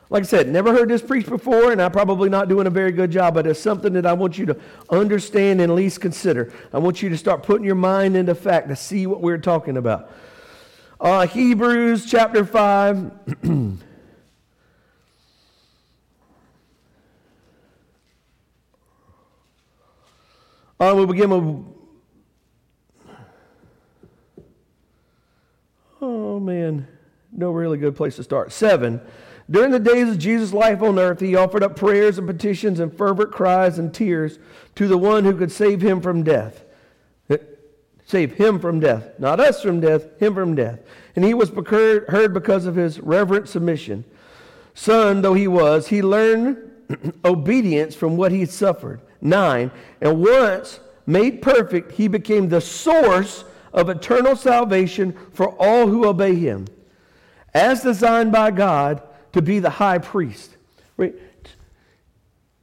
like 0.09 0.23
I 0.23 0.27
said, 0.27 0.49
never 0.49 0.73
heard 0.73 0.89
this 0.89 1.03
preached 1.03 1.29
before, 1.29 1.73
and 1.73 1.83
I'm 1.83 1.91
probably 1.91 2.29
not 2.29 2.49
doing 2.49 2.69
a 2.69 2.71
very 2.71 2.93
good 2.93 3.11
job, 3.11 3.35
but 3.35 3.47
it's 3.47 3.59
something 3.59 3.93
that 3.95 4.07
I 4.07 4.13
want 4.13 4.39
you 4.39 4.47
to 4.47 4.57
understand 4.89 5.61
and 5.61 5.73
at 5.73 5.75
least 5.75 6.01
consider. 6.01 6.53
I 6.73 6.79
want 6.79 7.03
you 7.03 7.09
to 7.09 7.17
start 7.17 7.43
putting 7.43 7.65
your 7.65 7.75
mind 7.75 8.17
into 8.17 8.35
fact 8.35 8.69
to 8.69 8.77
see 8.77 9.07
what 9.09 9.21
we're 9.21 9.39
talking 9.39 9.77
about. 9.77 10.13
Uh, 11.01 11.27
Hebrews 11.27 12.07
chapter 12.07 12.45
5. 12.45 13.13
uh, 20.79 20.93
we'll 20.95 21.07
begin 21.07 21.31
with. 21.31 21.65
Oh, 26.01 26.39
man. 26.39 26.87
No 27.33 27.51
really 27.51 27.79
good 27.79 27.97
place 27.97 28.17
to 28.17 28.23
start. 28.23 28.53
7. 28.53 29.01
During 29.51 29.71
the 29.71 29.79
days 29.79 30.09
of 30.09 30.19
Jesus' 30.19 30.53
life 30.53 30.83
on 30.83 30.99
earth, 30.99 31.21
he 31.21 31.37
offered 31.37 31.63
up 31.63 31.77
prayers 31.77 32.19
and 32.19 32.27
petitions 32.27 32.81
and 32.81 32.93
fervent 32.93 33.31
cries 33.31 33.79
and 33.79 33.95
tears 33.95 34.39
to 34.75 34.89
the 34.89 34.99
one 34.99 35.25
who 35.25 35.37
could 35.37 35.53
save 35.53 35.81
him 35.81 36.01
from 36.01 36.23
death. 36.23 36.65
Save 38.07 38.35
him 38.35 38.61
from 38.61 38.79
death. 38.79 39.19
Not 39.19 39.41
us 39.41 39.61
from 39.61 39.81
death, 39.81 40.19
him 40.21 40.35
from 40.35 40.55
death. 40.55 40.79
And 41.17 41.25
he 41.25 41.35
was 41.35 41.51
heard 41.51 42.33
because 42.33 42.65
of 42.65 42.77
his 42.77 43.01
reverent 43.01 43.49
submission. 43.49 44.05
Son 44.75 45.23
though 45.23 45.35
he 45.35 45.49
was, 45.49 45.89
he 45.89 46.03
learned 46.03 46.59
obedience 47.25 47.97
from 47.97 48.17
what 48.17 48.31
he 48.31 48.47
suffered. 48.47 49.01
Nine. 49.21 49.71
And 50.01 50.21
once 50.21 50.81
made 51.07 51.43
perfect, 51.43 51.93
he 51.93 52.09
became 52.09 52.49
the 52.49 52.61
source 52.61 53.45
of 53.73 53.89
eternal 53.91 54.37
salvation 54.37 55.17
for 55.33 55.49
all 55.61 55.87
who 55.87 56.07
obey 56.07 56.35
him. 56.35 56.67
As 57.55 57.83
designed 57.83 58.33
by 58.33 58.51
God, 58.51 59.03
to 59.33 59.43
be 59.43 59.59
the 59.59 59.71
high 59.71 59.99
priest. 59.99 60.57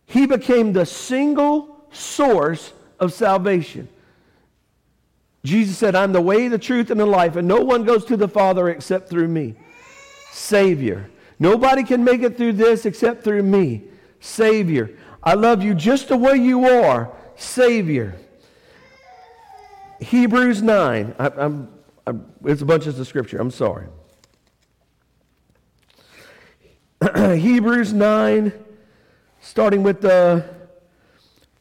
He 0.08 0.26
became 0.26 0.74
the 0.74 0.86
single 0.86 1.88
source 1.92 2.74
of 3.00 3.14
salvation. 3.14 3.88
Jesus 5.44 5.78
said, 5.78 5.96
I'm 5.96 6.14
the 6.14 6.22
way, 6.22 6.48
the 6.48 6.58
truth, 6.58 6.90
and 6.90 7.00
the 7.00 7.06
life, 7.06 7.36
and 7.36 7.48
no 7.48 7.62
one 7.62 7.84
goes 7.84 8.06
to 8.06 8.18
the 8.18 8.28
Father 8.28 8.70
except 8.70 9.10
through 9.10 9.28
me. 9.28 9.56
Savior. 10.32 11.10
Nobody 11.38 11.84
can 11.84 12.04
make 12.04 12.22
it 12.24 12.38
through 12.38 12.54
this 12.54 12.86
except 12.86 13.24
through 13.24 13.44
me. 13.44 13.84
Savior. 14.20 14.92
I 15.24 15.36
love 15.36 15.64
you 15.64 15.74
just 15.74 16.10
the 16.10 16.18
way 16.18 16.36
you 16.36 16.68
are. 16.68 17.12
Savior. 17.36 18.16
Hebrews 20.00 20.62
9. 20.62 21.16
I, 21.18 21.28
I'm, 21.38 21.70
I'm, 22.06 22.26
it's 22.46 22.62
a 22.62 22.66
bunch 22.66 22.88
of 22.88 22.98
the 22.98 23.06
scripture. 23.06 23.40
I'm 23.40 23.52
sorry. 23.52 23.88
Hebrews 27.16 27.94
9, 27.94 28.54
starting 29.42 29.84
with 29.84 30.02
the 30.02 30.46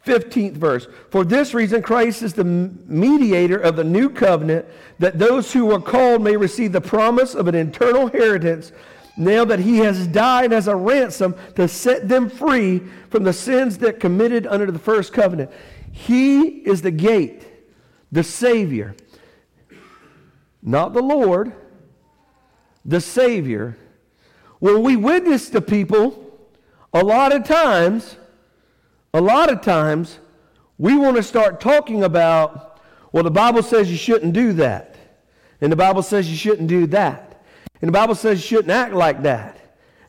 15th 0.07 0.52
verse. 0.54 0.87
For 1.11 1.25
this 1.25 1.54
reason, 1.54 1.83
Christ 1.83 2.23
is 2.23 2.35
the 2.35 2.45
mediator 2.45 3.57
of 3.57 3.76
the 3.76 3.85
new 3.85 4.11
covenant, 4.11 4.66
that 4.99 5.19
those 5.19 5.52
who 5.52 5.71
are 5.73 5.81
called 5.81 6.23
may 6.23 6.37
receive 6.37 6.73
the 6.73 6.81
promise 6.81 7.35
of 7.35 7.47
an 7.49 7.54
eternal 7.54 8.09
inheritance, 8.09 8.73
now 9.16 9.45
that 9.45 9.59
he 9.59 9.78
has 9.78 10.07
died 10.07 10.52
as 10.52 10.69
a 10.69 10.76
ransom 10.76 11.35
to 11.57 11.69
set 11.69 12.09
them 12.09 12.28
free 12.28 12.81
from 13.11 13.25
the 13.25 13.33
sins 13.33 13.78
that 13.78 14.00
committed 14.00 14.47
under 14.47 14.71
the 14.71 14.78
first 14.78 15.12
covenant. 15.12 15.50
He 15.90 16.40
is 16.42 16.83
the 16.83 16.90
gate, 16.90 17.47
the 18.11 18.25
Savior, 18.25 18.95
not 20.62 20.95
the 20.95 21.02
Lord, 21.02 21.52
the 22.85 23.00
Savior 23.00 23.76
when 24.62 24.85
we 24.85 24.95
witness 24.95 25.50
to 25.50 25.61
people, 25.61 26.38
a 26.95 27.02
lot 27.02 27.33
of 27.33 27.42
times, 27.42 28.16
a 29.12 29.21
lot 29.21 29.50
of 29.50 29.61
times, 29.61 30.21
we 30.78 30.97
want 30.97 31.16
to 31.16 31.23
start 31.25 31.61
talking 31.61 32.04
about, 32.04 32.81
well, 33.11 33.25
the 33.25 33.31
Bible 33.33 33.64
says 33.64 33.90
you 33.90 33.97
shouldn't 33.97 34.35
do 34.35 34.52
that. 34.52 34.95
And 35.61 35.73
the 35.73 35.75
Bible 35.75 36.04
says 36.04 36.31
you 36.31 36.37
shouldn't 36.37 36.69
do 36.69 36.87
that. 36.87 37.32
And 37.83 37.89
the 37.89 37.93
Bible 37.93 38.15
says 38.15 38.39
you 38.39 38.57
shouldn't 38.57 38.71
act 38.71 38.95
like 38.95 39.23
that. 39.25 39.59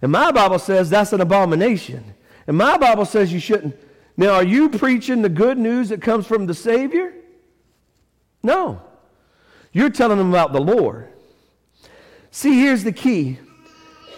And 0.02 0.12
my 0.12 0.32
Bible 0.32 0.60
says 0.60 0.90
that's 0.90 1.12
an 1.12 1.22
abomination. 1.22 2.14
And 2.48 2.56
my 2.56 2.78
Bible 2.78 3.06
says 3.06 3.34
you 3.34 3.40
shouldn't. 3.40 3.76
Now, 4.16 4.36
are 4.36 4.44
you 4.44 4.70
preaching 4.70 5.24
the 5.24 5.30
good 5.30 5.58
news 5.58 5.90
that 5.90 6.02
comes 6.02 6.28
from 6.28 6.46
the 6.46 6.54
Savior? 6.54 7.14
No. 8.44 8.80
You're 9.72 9.90
telling 9.90 10.20
them 10.20 10.30
about 10.30 10.54
the 10.54 10.62
Lord. 10.62 11.12
See, 12.30 12.60
here's 12.60 12.84
the 12.84 12.92
key 12.92 13.40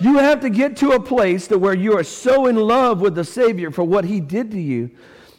you 0.01 0.17
have 0.17 0.41
to 0.41 0.49
get 0.49 0.75
to 0.77 0.91
a 0.91 0.99
place 0.99 1.47
to 1.47 1.57
where 1.57 1.73
you 1.73 1.97
are 1.97 2.03
so 2.03 2.47
in 2.47 2.57
love 2.57 2.99
with 2.99 3.15
the 3.15 3.23
Savior 3.23 3.71
for 3.71 3.85
what 3.85 4.03
He 4.03 4.19
did 4.19 4.51
to 4.51 4.59
you 4.59 4.91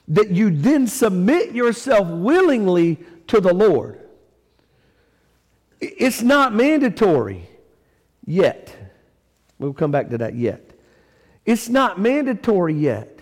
that 0.09 0.31
you 0.31 0.51
then 0.51 0.87
submit 0.87 1.55
yourself 1.55 2.09
willingly 2.09 2.99
to 3.27 3.41
the 3.41 3.53
Lord. 3.53 4.01
It's 5.81 6.23
not 6.23 6.55
mandatory 6.55 7.51
yet. 8.27 8.77
We'll 9.59 9.73
come 9.73 9.91
back 9.91 10.11
to 10.11 10.19
that 10.19 10.35
yet. 10.35 10.73
It's 11.45 11.69
not 11.69 11.99
mandatory 11.99 12.75
yet. 12.75 13.21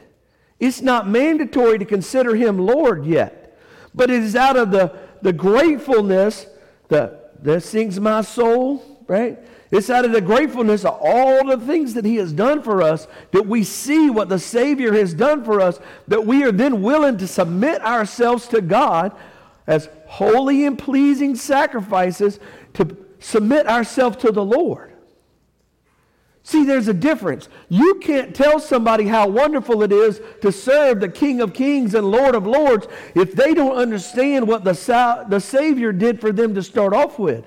It's 0.59 0.81
not 0.81 1.09
mandatory 1.09 1.79
to 1.79 1.85
consider 1.85 2.35
him 2.35 2.59
Lord 2.59 3.05
yet, 3.05 3.59
but 3.95 4.11
it 4.11 4.23
is 4.23 4.35
out 4.35 4.57
of 4.57 4.71
the, 4.71 4.97
the 5.21 5.33
gratefulness 5.33 6.47
that, 6.89 7.45
that 7.45 7.63
sings 7.63 8.01
my 8.01 8.23
soul, 8.23 9.05
right? 9.07 9.39
It's 9.71 9.91
out 9.91 10.05
of 10.05 10.13
the 10.13 10.21
gratefulness 10.21 10.85
of 10.85 10.99
all 11.01 11.45
the 11.45 11.59
things 11.59 11.95
that 11.95 12.05
He 12.05 12.17
has 12.17 12.33
done 12.33 12.63
for 12.63 12.81
us 12.81 13.09
that 13.33 13.47
we 13.47 13.65
see 13.65 14.09
what 14.09 14.29
the 14.29 14.39
Savior 14.39 14.93
has 14.93 15.13
done 15.13 15.45
for 15.45 15.61
us, 15.61 15.81
that 16.07 16.25
we 16.25 16.45
are 16.45 16.53
then 16.53 16.81
willing 16.81 17.19
to 17.19 17.27
submit 17.27 17.83
ourselves 17.83 18.47
to 18.49 18.61
God 18.61 19.17
as 19.67 19.89
holy 20.07 20.65
and 20.65 20.79
pleasing 20.79 21.35
sacrifices 21.35 22.39
to 22.75 22.97
submit 23.19 23.67
ourselves 23.67 24.19
to 24.19 24.31
the 24.31 24.45
Lord. 24.45 24.94
See, 26.47 26.65
there's 26.65 26.89
a 26.89 26.95
difference. 26.95 27.49
You 27.71 27.95
can't 27.97 28.35
tell 28.35 28.61
somebody 28.61 29.07
how 29.07 29.27
wonderful 29.29 29.83
it 29.83 29.91
is 29.91 30.21
to 30.43 30.53
serve 30.53 31.01
the 31.01 31.09
King 31.09 31.41
of 31.41 31.55
Kings 31.55 31.95
and 31.95 32.11
Lord 32.11 32.35
of 32.35 32.47
Lords 32.47 32.87
if 33.15 33.33
they 33.33 33.55
don't 33.55 33.77
understand 33.77 34.47
what 34.47 34.63
the, 34.63 34.75
Sa- 34.75 35.25
the 35.25 35.41
Savior 35.41 35.91
did 35.91 36.21
for 36.21 36.33
them 36.33 36.55
to 36.55 36.63
start 36.63 36.93
off 36.93 37.19
with. 37.19 37.47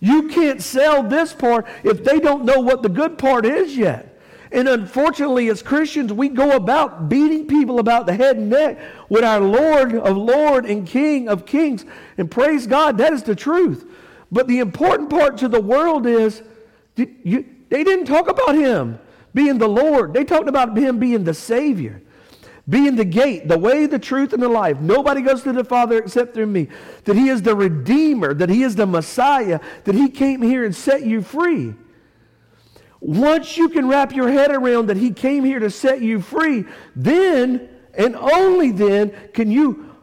You 0.00 0.28
can't 0.28 0.60
sell 0.60 1.02
this 1.02 1.32
part 1.32 1.66
if 1.82 2.04
they 2.04 2.20
don't 2.20 2.44
know 2.44 2.60
what 2.60 2.82
the 2.82 2.90
good 2.90 3.16
part 3.16 3.46
is 3.46 3.74
yet. 3.74 4.20
And 4.52 4.68
unfortunately, 4.68 5.48
as 5.48 5.62
Christians, 5.62 6.12
we 6.12 6.28
go 6.28 6.50
about 6.50 7.08
beating 7.08 7.46
people 7.46 7.78
about 7.78 8.04
the 8.04 8.14
head 8.14 8.36
and 8.36 8.50
neck 8.50 8.78
with 9.08 9.24
our 9.24 9.40
Lord 9.40 9.94
of 9.94 10.16
Lord 10.16 10.66
and 10.66 10.86
King 10.86 11.26
of 11.26 11.46
Kings. 11.46 11.86
And 12.18 12.30
praise 12.30 12.66
God, 12.66 12.98
that 12.98 13.14
is 13.14 13.22
the 13.22 13.34
truth. 13.34 13.90
But 14.30 14.46
the 14.46 14.58
important 14.58 15.08
part 15.08 15.38
to 15.38 15.48
the 15.48 15.60
world 15.60 16.06
is 16.06 16.42
you, 16.96 17.46
they 17.70 17.82
didn't 17.82 18.04
talk 18.04 18.28
about 18.28 18.54
him 18.54 18.98
being 19.32 19.58
the 19.58 19.68
Lord, 19.68 20.12
they 20.12 20.24
talked 20.24 20.48
about 20.48 20.76
him 20.76 20.98
being 20.98 21.24
the 21.24 21.34
Savior 21.34 22.02
being 22.70 22.94
the 22.94 23.04
gate, 23.04 23.48
the 23.48 23.58
way, 23.58 23.86
the 23.86 23.98
truth, 23.98 24.32
and 24.32 24.42
the 24.42 24.48
life. 24.48 24.78
Nobody 24.80 25.22
goes 25.22 25.42
to 25.42 25.52
the 25.52 25.64
Father 25.64 25.98
except 25.98 26.34
through 26.34 26.46
me. 26.46 26.68
That 27.04 27.16
He 27.16 27.28
is 27.28 27.42
the 27.42 27.56
Redeemer, 27.56 28.32
that 28.34 28.48
He 28.48 28.62
is 28.62 28.76
the 28.76 28.86
Messiah, 28.86 29.58
that 29.84 29.94
He 29.94 30.08
came 30.08 30.40
here 30.40 30.64
and 30.64 30.74
set 30.74 31.02
you 31.02 31.20
free. 31.20 31.74
Once 33.00 33.56
you 33.56 33.68
can 33.68 33.88
wrap 33.88 34.12
your 34.12 34.30
head 34.30 34.52
around 34.52 34.86
that 34.86 34.96
He 34.96 35.10
came 35.10 35.44
here 35.44 35.58
to 35.58 35.70
set 35.70 36.00
you 36.00 36.20
free, 36.20 36.64
then 36.94 37.68
and 37.94 38.14
only 38.14 38.70
then 38.70 39.10
can 39.34 39.50
you 39.50 39.96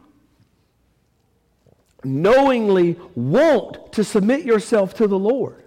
knowingly 2.04 2.98
want 3.14 3.92
to 3.94 4.04
submit 4.04 4.44
yourself 4.44 4.94
to 4.94 5.06
the 5.06 5.18
Lord. 5.18 5.64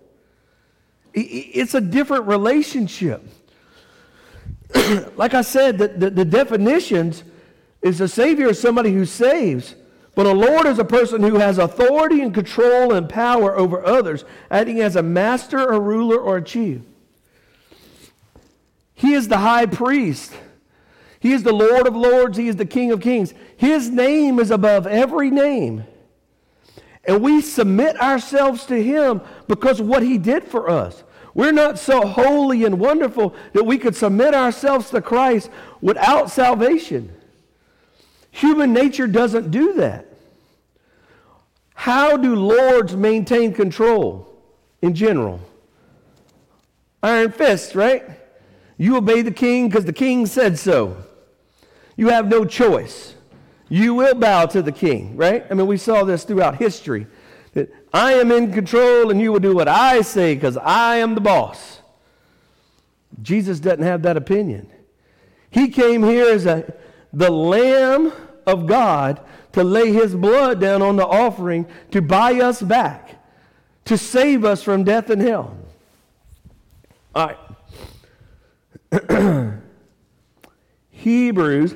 It's 1.13 1.73
a 1.73 1.81
different 1.81 2.27
relationship. 2.27 3.23
like 5.15 5.33
I 5.33 5.41
said, 5.41 5.77
the, 5.77 5.87
the, 5.89 6.09
the, 6.09 6.25
definitions 6.25 7.23
is 7.81 7.99
a 7.99 8.07
Savior 8.07 8.49
is 8.49 8.59
somebody 8.59 8.93
who 8.93 9.05
saves, 9.05 9.75
but 10.15 10.25
a 10.25 10.31
Lord 10.31 10.65
is 10.65 10.79
a 10.79 10.85
person 10.85 11.21
who 11.21 11.35
has 11.35 11.57
authority 11.57 12.21
and 12.21 12.33
control 12.33 12.93
and 12.93 13.09
power 13.09 13.57
over 13.57 13.85
others, 13.85 14.23
acting 14.49 14.79
as 14.79 14.95
a 14.95 15.03
master, 15.03 15.57
a 15.57 15.79
ruler, 15.79 16.17
or 16.17 16.37
a 16.37 16.43
chief. 16.43 16.81
He 18.93 19.13
is 19.13 19.27
the 19.27 19.39
high 19.39 19.65
priest. 19.65 20.31
He 21.19 21.33
is 21.33 21.43
the 21.43 21.53
Lord 21.53 21.87
of 21.87 21.95
lords. 21.95 22.37
He 22.37 22.47
is 22.47 22.55
the 22.55 22.65
King 22.65 22.91
of 22.91 23.01
kings. 23.01 23.33
His 23.57 23.89
name 23.89 24.39
is 24.39 24.51
above 24.51 24.87
every 24.87 25.29
name. 25.29 25.83
And 27.05 27.21
we 27.21 27.41
submit 27.41 27.99
ourselves 27.99 28.65
to 28.65 28.81
him 28.81 29.21
because 29.47 29.79
of 29.79 29.87
what 29.87 30.03
he 30.03 30.17
did 30.17 30.43
for 30.43 30.69
us. 30.69 31.03
We're 31.33 31.51
not 31.51 31.79
so 31.79 32.05
holy 32.05 32.65
and 32.65 32.79
wonderful 32.79 33.33
that 33.53 33.63
we 33.63 33.77
could 33.77 33.95
submit 33.95 34.35
ourselves 34.35 34.89
to 34.89 35.01
Christ 35.01 35.49
without 35.81 36.29
salvation. 36.29 37.11
Human 38.31 38.73
nature 38.73 39.07
doesn't 39.07 39.51
do 39.51 39.73
that. 39.73 40.07
How 41.73 42.17
do 42.17 42.35
lords 42.35 42.95
maintain 42.95 43.53
control 43.53 44.31
in 44.81 44.93
general? 44.93 45.41
Iron 47.01 47.31
fist, 47.31 47.75
right? 47.75 48.03
You 48.77 48.97
obey 48.97 49.21
the 49.21 49.31
king 49.31 49.67
because 49.67 49.85
the 49.85 49.93
king 49.93 50.25
said 50.25 50.59
so. 50.59 50.97
You 51.95 52.09
have 52.09 52.27
no 52.27 52.45
choice. 52.45 53.15
You 53.71 53.93
will 53.93 54.15
bow 54.15 54.47
to 54.47 54.61
the 54.61 54.73
king, 54.73 55.15
right? 55.15 55.45
I 55.49 55.53
mean, 55.53 55.65
we 55.65 55.77
saw 55.77 56.03
this 56.03 56.25
throughout 56.25 56.57
history. 56.57 57.07
That 57.53 57.73
I 57.93 58.15
am 58.15 58.29
in 58.29 58.51
control 58.51 59.09
and 59.09 59.21
you 59.21 59.31
will 59.31 59.39
do 59.39 59.55
what 59.55 59.69
I 59.69 60.01
say 60.01 60.35
because 60.35 60.57
I 60.57 60.97
am 60.97 61.15
the 61.15 61.21
boss. 61.21 61.79
Jesus 63.21 63.61
doesn't 63.61 63.83
have 63.83 64.01
that 64.01 64.17
opinion. 64.17 64.69
He 65.49 65.69
came 65.69 66.03
here 66.03 66.25
as 66.25 66.45
a, 66.45 66.73
the 67.13 67.31
Lamb 67.31 68.11
of 68.45 68.67
God 68.67 69.21
to 69.53 69.63
lay 69.63 69.93
his 69.93 70.15
blood 70.15 70.59
down 70.59 70.81
on 70.81 70.97
the 70.97 71.07
offering 71.07 71.65
to 71.91 72.01
buy 72.01 72.41
us 72.41 72.61
back, 72.61 73.23
to 73.85 73.97
save 73.97 74.43
us 74.43 74.61
from 74.61 74.83
death 74.83 75.09
and 75.09 75.21
hell. 75.21 75.55
All 77.15 77.37
right. 78.91 79.53
Hebrews. 80.89 81.73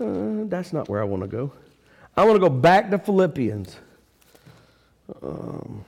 Uh, 0.00 0.44
that's 0.46 0.72
not 0.72 0.88
where 0.88 1.00
I 1.00 1.04
want 1.04 1.22
to 1.22 1.28
go. 1.28 1.52
I 2.16 2.24
want 2.24 2.36
to 2.36 2.40
go 2.40 2.48
back 2.48 2.90
to 2.90 2.98
Philippians. 2.98 3.76
Um, 5.22 5.84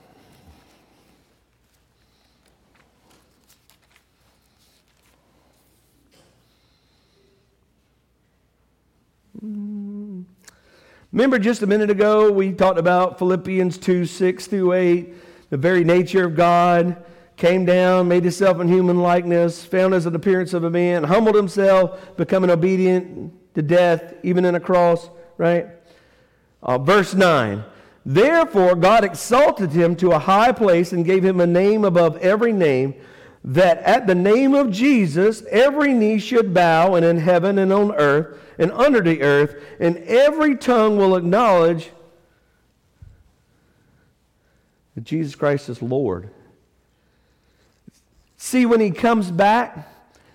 Remember 11.11 11.39
just 11.39 11.61
a 11.61 11.67
minute 11.67 11.89
ago, 11.89 12.31
we 12.31 12.51
talked 12.51 12.77
about 12.77 13.17
Philippians 13.17 13.77
2 13.77 14.05
6 14.05 14.47
through 14.47 14.73
8, 14.73 15.13
the 15.49 15.57
very 15.57 15.83
nature 15.83 16.25
of 16.25 16.35
God, 16.35 16.97
came 17.37 17.65
down, 17.65 18.07
made 18.07 18.23
himself 18.23 18.59
in 18.59 18.67
human 18.67 18.97
likeness, 18.97 19.63
found 19.63 19.93
as 19.93 20.05
an 20.05 20.15
appearance 20.15 20.53
of 20.53 20.63
a 20.63 20.69
man, 20.69 21.03
humbled 21.03 21.35
himself, 21.35 22.17
becoming 22.17 22.49
obedient 22.49 23.33
to 23.53 23.61
death, 23.61 24.15
even 24.23 24.43
in 24.43 24.55
a 24.55 24.59
cross, 24.59 25.09
right? 25.37 25.67
Uh, 26.61 26.77
verse 26.77 27.13
9 27.13 27.63
Therefore, 28.05 28.75
God 28.75 29.03
exalted 29.03 29.71
him 29.71 29.95
to 29.97 30.11
a 30.11 30.19
high 30.19 30.51
place 30.51 30.93
and 30.93 31.05
gave 31.05 31.23
him 31.23 31.39
a 31.39 31.47
name 31.47 31.85
above 31.85 32.17
every 32.17 32.53
name, 32.53 32.95
that 33.43 33.79
at 33.79 34.07
the 34.07 34.15
name 34.15 34.53
of 34.53 34.71
Jesus 34.71 35.43
every 35.51 35.93
knee 35.93 36.17
should 36.17 36.53
bow, 36.53 36.95
and 36.95 37.05
in 37.05 37.17
heaven 37.17 37.59
and 37.59 37.71
on 37.71 37.93
earth 37.93 38.39
and 38.57 38.71
under 38.71 39.01
the 39.01 39.21
earth, 39.21 39.55
and 39.79 39.97
every 39.97 40.55
tongue 40.55 40.97
will 40.97 41.15
acknowledge 41.15 41.91
that 44.95 45.03
Jesus 45.03 45.35
Christ 45.35 45.69
is 45.69 45.81
Lord. 45.81 46.31
See, 48.37 48.65
when 48.65 48.79
he 48.79 48.91
comes 48.91 49.31
back, 49.31 49.91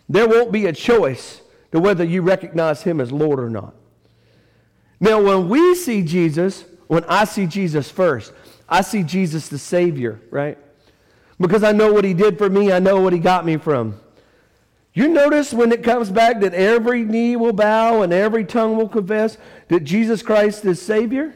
there 0.08 0.28
won't 0.28 0.52
be 0.52 0.66
a 0.66 0.72
choice 0.72 1.40
to 1.70 1.80
whether 1.80 2.04
you 2.04 2.22
recognize 2.22 2.82
him 2.82 3.00
as 3.00 3.12
Lord 3.12 3.40
or 3.40 3.48
not. 3.48 3.74
Now, 5.00 5.20
when 5.20 5.48
we 5.48 5.74
see 5.74 6.02
Jesus, 6.02 6.64
when 6.86 7.04
I 7.04 7.24
see 7.24 7.46
Jesus 7.46 7.90
first, 7.90 8.32
I 8.68 8.82
see 8.82 9.02
Jesus 9.02 9.48
the 9.48 9.58
Savior, 9.58 10.20
right? 10.30 10.58
Because 11.40 11.64
I 11.64 11.72
know 11.72 11.92
what 11.92 12.04
He 12.04 12.14
did 12.14 12.38
for 12.38 12.48
me, 12.48 12.72
I 12.72 12.78
know 12.78 13.00
what 13.00 13.12
He 13.12 13.18
got 13.18 13.44
me 13.44 13.56
from. 13.56 13.98
You 14.94 15.08
notice 15.08 15.52
when 15.52 15.72
it 15.72 15.82
comes 15.82 16.10
back 16.10 16.40
that 16.40 16.52
every 16.52 17.02
knee 17.02 17.34
will 17.34 17.52
bow 17.52 18.02
and 18.02 18.12
every 18.12 18.44
tongue 18.44 18.76
will 18.76 18.88
confess 18.88 19.38
that 19.68 19.80
Jesus 19.80 20.22
Christ 20.22 20.64
is 20.64 20.80
Savior? 20.80 21.34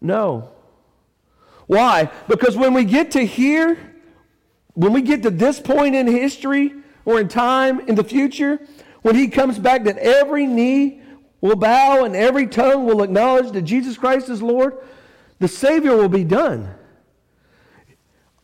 No. 0.00 0.50
Why? 1.66 2.10
Because 2.28 2.56
when 2.56 2.74
we 2.74 2.84
get 2.84 3.12
to 3.12 3.24
here, 3.24 3.93
when 4.74 4.92
we 4.92 5.02
get 5.02 5.22
to 5.22 5.30
this 5.30 5.60
point 5.60 5.94
in 5.94 6.06
history 6.06 6.74
or 7.04 7.20
in 7.20 7.28
time 7.28 7.80
in 7.80 7.94
the 7.94 8.04
future, 8.04 8.60
when 9.02 9.14
He 9.14 9.28
comes 9.28 9.58
back, 9.58 9.84
that 9.84 9.98
every 9.98 10.46
knee 10.46 11.00
will 11.40 11.56
bow 11.56 12.04
and 12.04 12.16
every 12.16 12.46
tongue 12.46 12.86
will 12.86 13.02
acknowledge 13.02 13.52
that 13.52 13.62
Jesus 13.62 13.96
Christ 13.96 14.28
is 14.28 14.42
Lord, 14.42 14.78
the 15.38 15.48
Savior 15.48 15.96
will 15.96 16.08
be 16.08 16.24
done. 16.24 16.74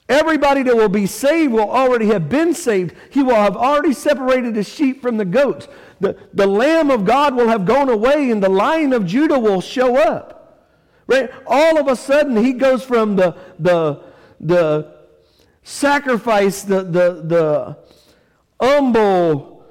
Everybody 0.09 0.65
that 0.65 0.77
will 0.77 0.89
be 0.89 1.07
saved 1.07 1.53
will 1.53 1.71
already 1.71 2.07
have 2.07 2.29
been 2.29 2.53
saved. 2.53 2.95
He 3.11 3.23
will 3.23 3.37
have 3.37 3.57
already 3.57 3.93
separated 3.93 4.55
the 4.55 4.65
sheep 4.65 5.01
from 5.01 5.17
the 5.17 5.25
goats. 5.25 5.69
The, 6.01 6.19
the 6.35 6.49
Lamb 6.49 6.91
of 6.91 7.05
God 7.05 7.37
will 7.37 7.47
have 7.47 7.65
gone 7.65 7.89
away, 7.89 8.33
and 8.33 8.43
the 8.43 8.49
Lion 8.49 8.93
of 8.93 9.07
Judah 9.07 9.39
will 9.39 9.61
show 9.61 9.97
up. 9.97 10.67
Right? 11.07 11.31
All 11.47 11.79
of 11.79 11.87
a 11.87 11.95
sudden, 11.95 12.37
he 12.37 12.53
goes 12.53 12.85
from 12.85 13.15
the, 13.15 13.37
the, 13.61 14.03
the 14.41 15.00
sacrifice, 15.63 16.63
the, 16.63 16.83
the, 16.83 17.23
the 17.23 17.79
humble, 18.61 19.65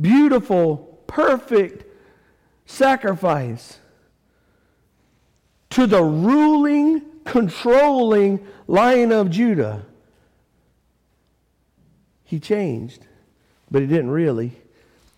beautiful 0.00 1.02
perfect 1.06 1.84
sacrifice 2.66 3.78
to 5.70 5.86
the 5.86 6.02
ruling, 6.02 7.02
controlling 7.24 8.46
Lion 8.66 9.12
of 9.12 9.30
Judah. 9.30 9.86
He 12.24 12.38
changed. 12.38 13.06
but 13.70 13.82
he 13.82 13.88
didn't 13.88 14.10
really. 14.10 14.52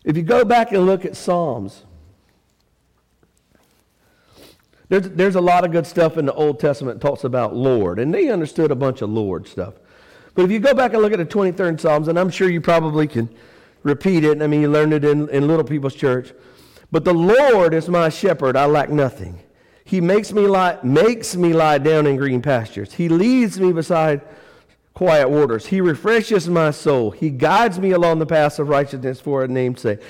If 0.04 0.16
you 0.16 0.22
go 0.22 0.44
back 0.44 0.72
and 0.72 0.84
look 0.84 1.04
at 1.04 1.16
Psalms, 1.16 1.84
there's, 4.92 5.08
there's 5.08 5.34
a 5.36 5.40
lot 5.40 5.64
of 5.64 5.72
good 5.72 5.86
stuff 5.86 6.18
in 6.18 6.26
the 6.26 6.34
Old 6.34 6.60
Testament 6.60 7.00
talks 7.00 7.24
about 7.24 7.56
Lord, 7.56 7.98
and 7.98 8.12
they 8.12 8.28
understood 8.28 8.70
a 8.70 8.74
bunch 8.74 9.00
of 9.00 9.08
Lord 9.08 9.48
stuff. 9.48 9.72
But 10.34 10.44
if 10.44 10.50
you 10.50 10.58
go 10.58 10.74
back 10.74 10.92
and 10.92 11.00
look 11.00 11.14
at 11.14 11.18
the 11.18 11.24
23rd 11.24 11.80
Psalms, 11.80 12.08
and 12.08 12.18
I'm 12.18 12.28
sure 12.28 12.50
you 12.50 12.60
probably 12.60 13.06
can 13.06 13.34
repeat 13.84 14.22
it, 14.22 14.42
I 14.42 14.46
mean, 14.46 14.60
you 14.60 14.68
learned 14.68 14.92
it 14.92 15.02
in, 15.02 15.30
in 15.30 15.46
Little 15.48 15.64
People's 15.64 15.94
Church. 15.94 16.34
But 16.90 17.06
the 17.06 17.14
Lord 17.14 17.72
is 17.72 17.88
my 17.88 18.10
shepherd, 18.10 18.54
I 18.54 18.66
lack 18.66 18.90
nothing. 18.90 19.38
He 19.86 20.02
makes 20.02 20.30
me 20.30 20.46
lie, 20.46 20.78
makes 20.82 21.36
me 21.36 21.54
lie 21.54 21.78
down 21.78 22.06
in 22.06 22.18
green 22.18 22.42
pastures. 22.42 22.92
He 22.92 23.08
leads 23.08 23.58
me 23.58 23.72
beside 23.72 24.20
quiet 24.92 25.30
waters. 25.30 25.64
He 25.64 25.80
refreshes 25.80 26.50
my 26.50 26.70
soul. 26.70 27.12
He 27.12 27.30
guides 27.30 27.78
me 27.78 27.92
along 27.92 28.18
the 28.18 28.26
paths 28.26 28.58
of 28.58 28.68
righteousness 28.68 29.22
for 29.22 29.42
a 29.42 29.48
name's 29.48 29.80
sake. 29.80 30.00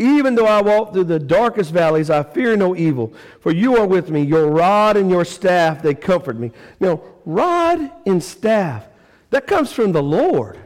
Even 0.00 0.34
though 0.34 0.46
I 0.46 0.62
walk 0.62 0.94
through 0.94 1.04
the 1.04 1.18
darkest 1.18 1.72
valleys, 1.72 2.08
I 2.08 2.22
fear 2.22 2.56
no 2.56 2.74
evil, 2.74 3.12
for 3.40 3.52
you 3.52 3.76
are 3.76 3.86
with 3.86 4.08
me. 4.08 4.22
Your 4.22 4.50
rod 4.50 4.96
and 4.96 5.10
your 5.10 5.26
staff, 5.26 5.82
they 5.82 5.94
comfort 5.94 6.38
me. 6.38 6.52
Now, 6.80 7.02
rod 7.26 7.92
and 8.06 8.24
staff, 8.24 8.86
that 9.28 9.46
comes 9.46 9.74
from 9.74 9.92
the 9.92 10.02
Lord. 10.02 10.58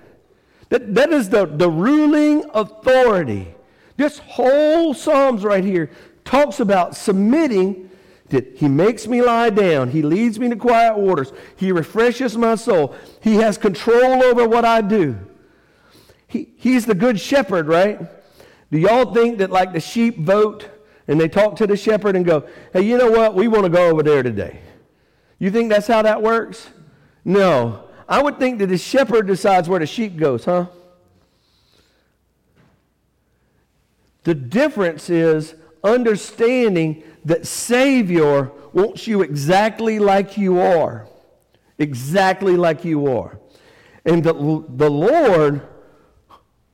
That, 0.69 0.95
that 0.95 1.11
is 1.13 1.31
the, 1.31 1.47
the 1.47 1.69
ruling 1.69 2.49
authority. 2.55 3.53
This 3.97 4.19
whole 4.19 4.95
Psalms 4.95 5.43
right 5.43 5.65
here 5.65 5.91
talks 6.25 6.61
about 6.61 6.95
submitting 6.95 7.91
that 8.29 8.57
he 8.57 8.69
makes 8.69 9.09
me 9.09 9.21
lie 9.21 9.51
down. 9.51 9.91
He 9.91 10.03
leads 10.03 10.39
me 10.39 10.49
to 10.49 10.57
quiet 10.57 10.97
waters. 10.97 11.33
He 11.57 11.73
refreshes 11.73 12.37
my 12.37 12.55
soul. 12.55 12.95
He 13.21 13.35
has 13.37 13.59
control 13.59 14.23
over 14.23 14.49
what 14.49 14.65
I 14.65 14.81
do. 14.81 15.19
He, 16.29 16.51
he's 16.57 16.87
the 16.87 16.95
good 16.95 17.19
shepherd, 17.19 17.67
right? 17.67 18.01
Do 18.75 18.81
y'all 18.81 19.15
think 19.15 19.39
that 19.39 19.53
like 19.53 19.73
the 19.73 19.79
sheep 19.79 20.19
vote 20.19 20.69
and 21.07 21.21
they 21.21 21.29
talk 21.29 21.55
to 21.59 21.67
the 21.69 21.77
shepherd 21.77 22.17
and 22.17 22.27
go, 22.27 22.49
hey, 22.73 22.83
you 22.83 22.99
know 22.99 23.09
what? 23.09 23.37
We 23.37 23.47
want 23.47 23.63
to 23.63 23.71
go 23.71 23.89
over 23.89 24.03
there 24.03 24.25
today. 24.25 24.59
You 25.39 25.53
think 25.53 25.71
that's 25.71 25.87
how 25.87 26.03
that 26.03 26.21
works? 26.21 26.71
No. 27.25 27.85
I 28.09 28.21
would 28.21 28.41
think 28.41 28.59
that 28.59 28.67
the 28.67 28.77
shepherd 28.77 29.29
decides 29.29 29.69
where 29.69 29.79
the 29.79 29.87
sheep 29.87 30.17
goes, 30.17 30.45
huh? 30.45 30.67
The 34.25 34.35
difference 34.35 35.09
is 35.09 35.55
understanding 35.85 37.05
that 37.27 37.47
Savior 37.47 38.51
wants 38.73 39.07
you 39.07 39.23
exactly 39.23 40.01
like 40.01 40.37
you 40.37 40.59
are. 40.59 41.07
Exactly 41.79 42.57
like 42.57 42.85
you 42.85 43.07
are. 43.07 43.39
And 44.05 44.25
the, 44.25 44.33
the 44.33 44.91
Lord 44.91 45.63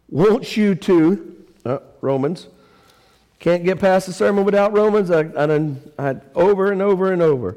wants 0.09 0.57
you 0.57 0.75
to, 0.77 1.37
Romans, 2.01 2.49
can't 3.39 3.65
get 3.65 3.81
past 3.81 4.07
the 4.07 4.13
sermon 4.13 4.45
without 4.45 4.73
Romans. 4.73 5.11
I, 5.11 5.23
I, 5.23 5.75
I 5.99 6.17
over 6.35 6.71
and 6.71 6.83
over 6.83 7.13
and 7.13 7.23
over. 7.23 7.57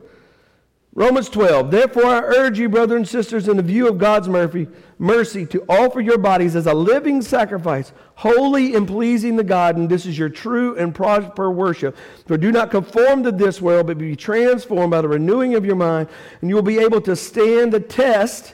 Romans 0.96 1.28
12. 1.30 1.72
Therefore, 1.72 2.06
I 2.06 2.20
urge 2.20 2.60
you, 2.60 2.70
brothers 2.70 2.98
and 2.98 3.08
sisters, 3.08 3.48
in 3.48 3.58
the 3.58 3.64
view 3.64 3.88
of 3.88 3.98
God's 3.98 4.30
mercy, 4.30 4.68
mercy, 5.00 5.44
to 5.48 5.66
offer 5.68 6.00
your 6.00 6.20
bodies 6.20 6.56
as 6.56 6.68
a 6.68 6.74
living 6.74 7.24
sacrifice, 7.24 7.92
holy 8.14 8.76
and 8.76 8.88
pleasing 8.88 9.36
to 9.38 9.44
God, 9.44 9.76
and 9.76 9.90
this 9.90 10.06
is 10.06 10.18
your 10.18 10.30
true 10.30 10.78
and 10.78 10.94
proper 10.94 11.50
worship. 11.50 11.98
For 12.28 12.38
do 12.38 12.52
not 12.52 12.70
conform 12.70 13.24
to 13.24 13.32
this 13.32 13.60
world, 13.60 13.88
but 13.88 13.98
be 13.98 14.16
transformed 14.16 14.92
by 14.92 15.02
the 15.02 15.08
renewing 15.08 15.56
of 15.56 15.66
your 15.66 15.76
mind, 15.76 16.10
and 16.42 16.50
you 16.50 16.56
will 16.56 16.62
be 16.62 16.78
able 16.78 17.02
to 17.02 17.16
stand 17.16 17.74
the 17.74 17.80
test 17.80 18.54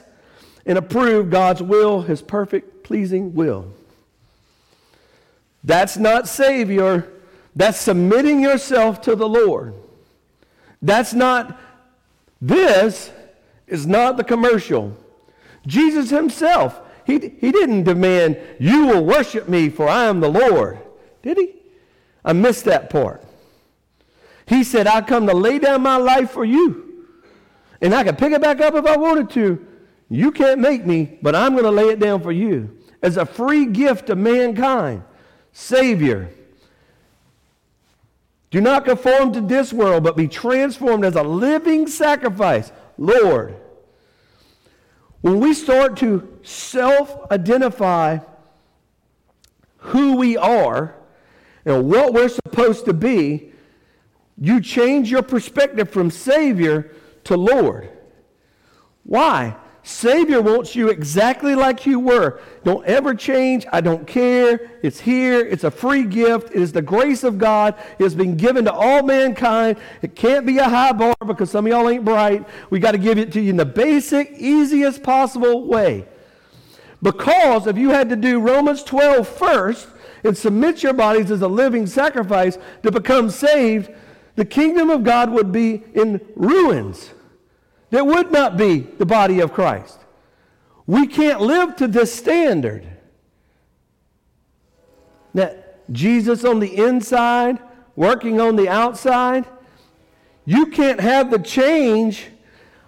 and 0.64 0.78
approve 0.78 1.28
God's 1.28 1.62
will, 1.62 2.00
his 2.00 2.22
perfect, 2.22 2.84
pleasing 2.84 3.34
will. 3.34 3.70
That's 5.62 5.96
not 5.96 6.28
Savior. 6.28 7.12
That's 7.54 7.78
submitting 7.78 8.40
yourself 8.40 9.00
to 9.02 9.16
the 9.16 9.28
Lord. 9.28 9.74
That's 10.80 11.12
not 11.12 11.58
this 12.40 13.10
is 13.66 13.86
not 13.86 14.16
the 14.16 14.24
commercial. 14.24 14.96
Jesus 15.66 16.10
himself, 16.10 16.80
he, 17.04 17.18
he 17.18 17.52
didn't 17.52 17.84
demand, 17.84 18.38
You 18.58 18.86
will 18.86 19.04
worship 19.04 19.48
me, 19.48 19.68
for 19.68 19.88
I 19.88 20.04
am 20.04 20.20
the 20.20 20.30
Lord. 20.30 20.78
Did 21.22 21.36
he? 21.36 21.54
I 22.24 22.32
missed 22.32 22.64
that 22.64 22.90
part. 22.90 23.22
He 24.46 24.64
said, 24.64 24.86
I 24.86 25.00
come 25.02 25.26
to 25.26 25.34
lay 25.34 25.58
down 25.58 25.82
my 25.82 25.96
life 25.96 26.30
for 26.30 26.44
you. 26.44 27.06
And 27.80 27.94
I 27.94 28.04
can 28.04 28.16
pick 28.16 28.32
it 28.32 28.40
back 28.40 28.60
up 28.60 28.74
if 28.74 28.84
I 28.84 28.96
wanted 28.96 29.30
to. 29.30 29.66
You 30.08 30.32
can't 30.32 30.60
make 30.60 30.84
me, 30.84 31.18
but 31.22 31.36
I'm 31.36 31.52
going 31.52 31.64
to 31.64 31.70
lay 31.70 31.90
it 31.90 32.00
down 32.00 32.20
for 32.20 32.32
you 32.32 32.76
as 33.02 33.16
a 33.16 33.24
free 33.24 33.66
gift 33.66 34.06
to 34.06 34.16
mankind. 34.16 35.02
Savior. 35.52 36.30
Do 38.50 38.60
not 38.60 38.84
conform 38.84 39.32
to 39.32 39.40
this 39.40 39.72
world, 39.72 40.02
but 40.02 40.16
be 40.16 40.26
transformed 40.26 41.04
as 41.04 41.14
a 41.14 41.22
living 41.22 41.86
sacrifice. 41.86 42.72
Lord. 42.98 43.56
When 45.20 45.40
we 45.40 45.54
start 45.54 45.96
to 45.98 46.38
self 46.42 47.30
identify 47.30 48.18
who 49.78 50.16
we 50.16 50.36
are 50.36 50.94
and 51.64 51.90
what 51.90 52.12
we're 52.12 52.28
supposed 52.28 52.86
to 52.86 52.92
be, 52.92 53.52
you 54.38 54.60
change 54.60 55.10
your 55.10 55.22
perspective 55.22 55.90
from 55.90 56.10
Savior 56.10 56.90
to 57.24 57.36
Lord. 57.36 57.90
Why? 59.04 59.56
Savior 59.82 60.42
wants 60.42 60.76
you 60.76 60.88
exactly 60.88 61.54
like 61.54 61.86
you 61.86 61.98
were. 61.98 62.40
Don't 62.64 62.84
ever 62.84 63.14
change. 63.14 63.64
I 63.72 63.80
don't 63.80 64.06
care. 64.06 64.70
It's 64.82 65.00
here. 65.00 65.40
It's 65.40 65.64
a 65.64 65.70
free 65.70 66.04
gift. 66.04 66.50
It 66.50 66.60
is 66.60 66.72
the 66.72 66.82
grace 66.82 67.24
of 67.24 67.38
God. 67.38 67.74
It 67.98 68.02
has 68.02 68.14
been 68.14 68.36
given 68.36 68.66
to 68.66 68.72
all 68.72 69.02
mankind. 69.02 69.78
It 70.02 70.14
can't 70.14 70.44
be 70.44 70.58
a 70.58 70.68
high 70.68 70.92
bar 70.92 71.14
because 71.26 71.50
some 71.50 71.66
of 71.66 71.72
y'all 71.72 71.88
ain't 71.88 72.04
bright. 72.04 72.46
We 72.68 72.78
got 72.78 72.92
to 72.92 72.98
give 72.98 73.16
it 73.16 73.32
to 73.32 73.40
you 73.40 73.50
in 73.50 73.56
the 73.56 73.64
basic, 73.64 74.32
easiest 74.32 75.02
possible 75.02 75.66
way. 75.66 76.06
Because 77.02 77.66
if 77.66 77.78
you 77.78 77.90
had 77.90 78.10
to 78.10 78.16
do 78.16 78.38
Romans 78.40 78.82
12 78.82 79.26
first 79.26 79.88
and 80.24 80.36
submit 80.36 80.82
your 80.82 80.92
bodies 80.92 81.30
as 81.30 81.40
a 81.40 81.48
living 81.48 81.86
sacrifice 81.86 82.58
to 82.82 82.92
become 82.92 83.30
saved, 83.30 83.90
the 84.36 84.44
kingdom 84.44 84.90
of 84.90 85.04
God 85.04 85.30
would 85.30 85.52
be 85.52 85.82
in 85.94 86.20
ruins. 86.36 87.10
There 87.90 88.04
would 88.04 88.30
not 88.30 88.56
be 88.56 88.80
the 88.80 89.06
body 89.06 89.40
of 89.40 89.52
Christ. 89.52 89.98
We 90.86 91.06
can't 91.06 91.40
live 91.40 91.76
to 91.76 91.88
this 91.88 92.14
standard. 92.14 92.86
That 95.34 95.90
Jesus 95.92 96.44
on 96.44 96.60
the 96.60 96.76
inside, 96.76 97.58
working 97.96 98.40
on 98.40 98.56
the 98.56 98.68
outside, 98.68 99.44
you 100.44 100.66
can't 100.66 101.00
have 101.00 101.30
the 101.30 101.38
change 101.38 102.26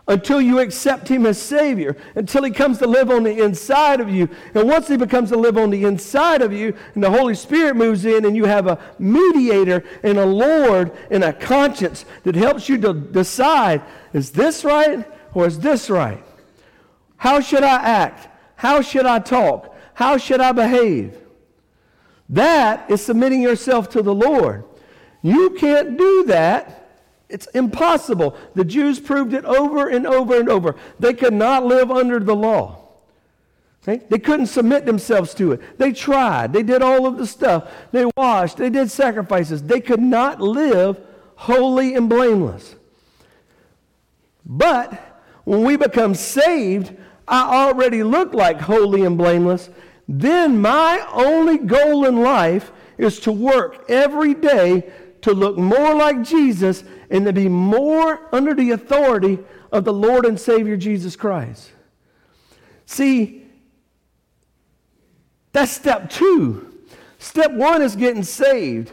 until 0.09 0.41
you 0.41 0.59
accept 0.59 1.09
Him 1.09 1.27
as 1.27 1.41
Savior, 1.41 1.97
until 2.15 2.43
He 2.45 2.51
comes 2.51 2.79
to 2.79 2.87
live 2.87 3.11
on 3.11 3.23
the 3.23 3.43
inside 3.43 4.01
of 4.01 4.11
you. 4.11 4.29
And 4.55 4.69
once 4.69 4.89
He 4.89 4.97
becomes 4.97 5.31
to 5.31 5.37
live 5.37 5.57
on 5.57 5.71
the 5.71 5.85
inside 5.85 6.43
of 6.43 6.53
you, 6.53 6.77
and 6.95 7.03
the 7.03 7.11
Holy 7.11 7.35
Spirit 7.35 7.77
moves 7.77 8.05
in, 8.05 8.25
and 8.25 8.37
you 8.37 8.45
have 8.45 8.67
a 8.67 8.79
mediator 8.99 9.85
and 10.03 10.19
a 10.19 10.27
Lord 10.27 10.93
and 11.11 11.23
a 11.23 11.33
conscience 11.33 12.05
that 12.25 12.35
helps 12.35 12.69
you 12.69 12.79
to 12.79 12.93
decide 12.93 13.83
is 14.13 14.31
this 14.31 14.65
right 14.65 15.07
or 15.35 15.47
is 15.47 15.59
this 15.59 15.89
right? 15.89 16.23
How 17.17 17.41
should 17.41 17.63
I 17.63 17.77
act? 17.77 18.29
How 18.57 18.83
should 18.83 19.07
I 19.07 19.21
talk? 19.21 19.75
How 19.95 20.19
should 20.19 20.41
I 20.41 20.53
behave? 20.53 21.17
That 22.29 22.91
is 22.91 23.05
submitting 23.05 23.43
yourself 23.43 23.89
to 23.91 24.03
the 24.03 24.15
Lord. 24.15 24.65
You 25.23 25.51
can't 25.51 25.97
do 25.97 26.25
that 26.25 26.82
it's 27.33 27.47
impossible. 27.49 28.37
The 28.55 28.65
Jews 28.65 29.01
proved 29.01 29.33
it 29.33 29.45
over 29.45 29.89
and 29.89 30.07
over 30.07 30.39
and 30.39 30.49
over. 30.49 30.77
They 31.01 31.15
could 31.15 31.33
not 31.33 31.65
live 31.65 31.91
under 31.91 32.21
the 32.21 32.37
law. 32.37 32.79
Okay? 33.83 34.05
They 34.09 34.19
couldn't 34.19 34.47
submit 34.47 34.85
themselves 34.85 35.35
to 35.35 35.53
it. 35.53 35.79
They 35.79 35.93
tried. 35.93 36.53
They 36.53 36.63
did 36.63 36.83
all 36.83 37.07
of 37.07 37.17
the 37.17 37.27
stuff. 37.27 37.73
They 37.91 38.05
washed. 38.17 38.59
They 38.59 38.71
did 38.71 38.91
sacrifices. 38.91 39.63
They 39.63 39.81
could 39.81 40.01
not 40.01 40.41
live 40.41 41.01
holy 41.35 41.95
and 41.95 42.09
blameless. 42.09 42.77
But 44.45 44.93
when 45.45 45.65
we 45.65 45.77
become 45.77 46.15
saved, 46.15 46.95
I 47.27 47.67
already 47.67 48.03
look 48.03 48.35
like 48.35 48.61
holy 48.61 49.05
and 49.05 49.17
blameless. 49.17 49.71
Then 50.07 50.61
my 50.61 51.05
only 51.13 51.59
goal 51.59 52.05
in 52.05 52.23
life 52.23 52.71
is 52.99 53.21
to 53.21 53.33
work 53.33 53.87
every 53.89 54.35
day 54.35 54.93
to 55.23 55.33
look 55.33 55.57
more 55.57 55.95
like 55.95 56.23
Jesus 56.23 56.85
and 57.11 57.25
to 57.25 57.33
be 57.33 57.49
more 57.49 58.29
under 58.33 58.55
the 58.55 58.73
authority 58.73 59.39
of 59.71 59.85
the 59.85 59.93
Lord 59.93 60.27
and 60.27 60.39
Savior 60.39 60.77
Jesus 60.77 61.17
Christ. 61.17 61.73
See, 62.87 63.47
that's 65.53 65.73
step 65.73 66.11
two. 66.11 66.69
Step 67.19 67.53
one 67.53 67.83
is 67.83 67.95
getting 67.95 68.25
saved, 68.25 68.93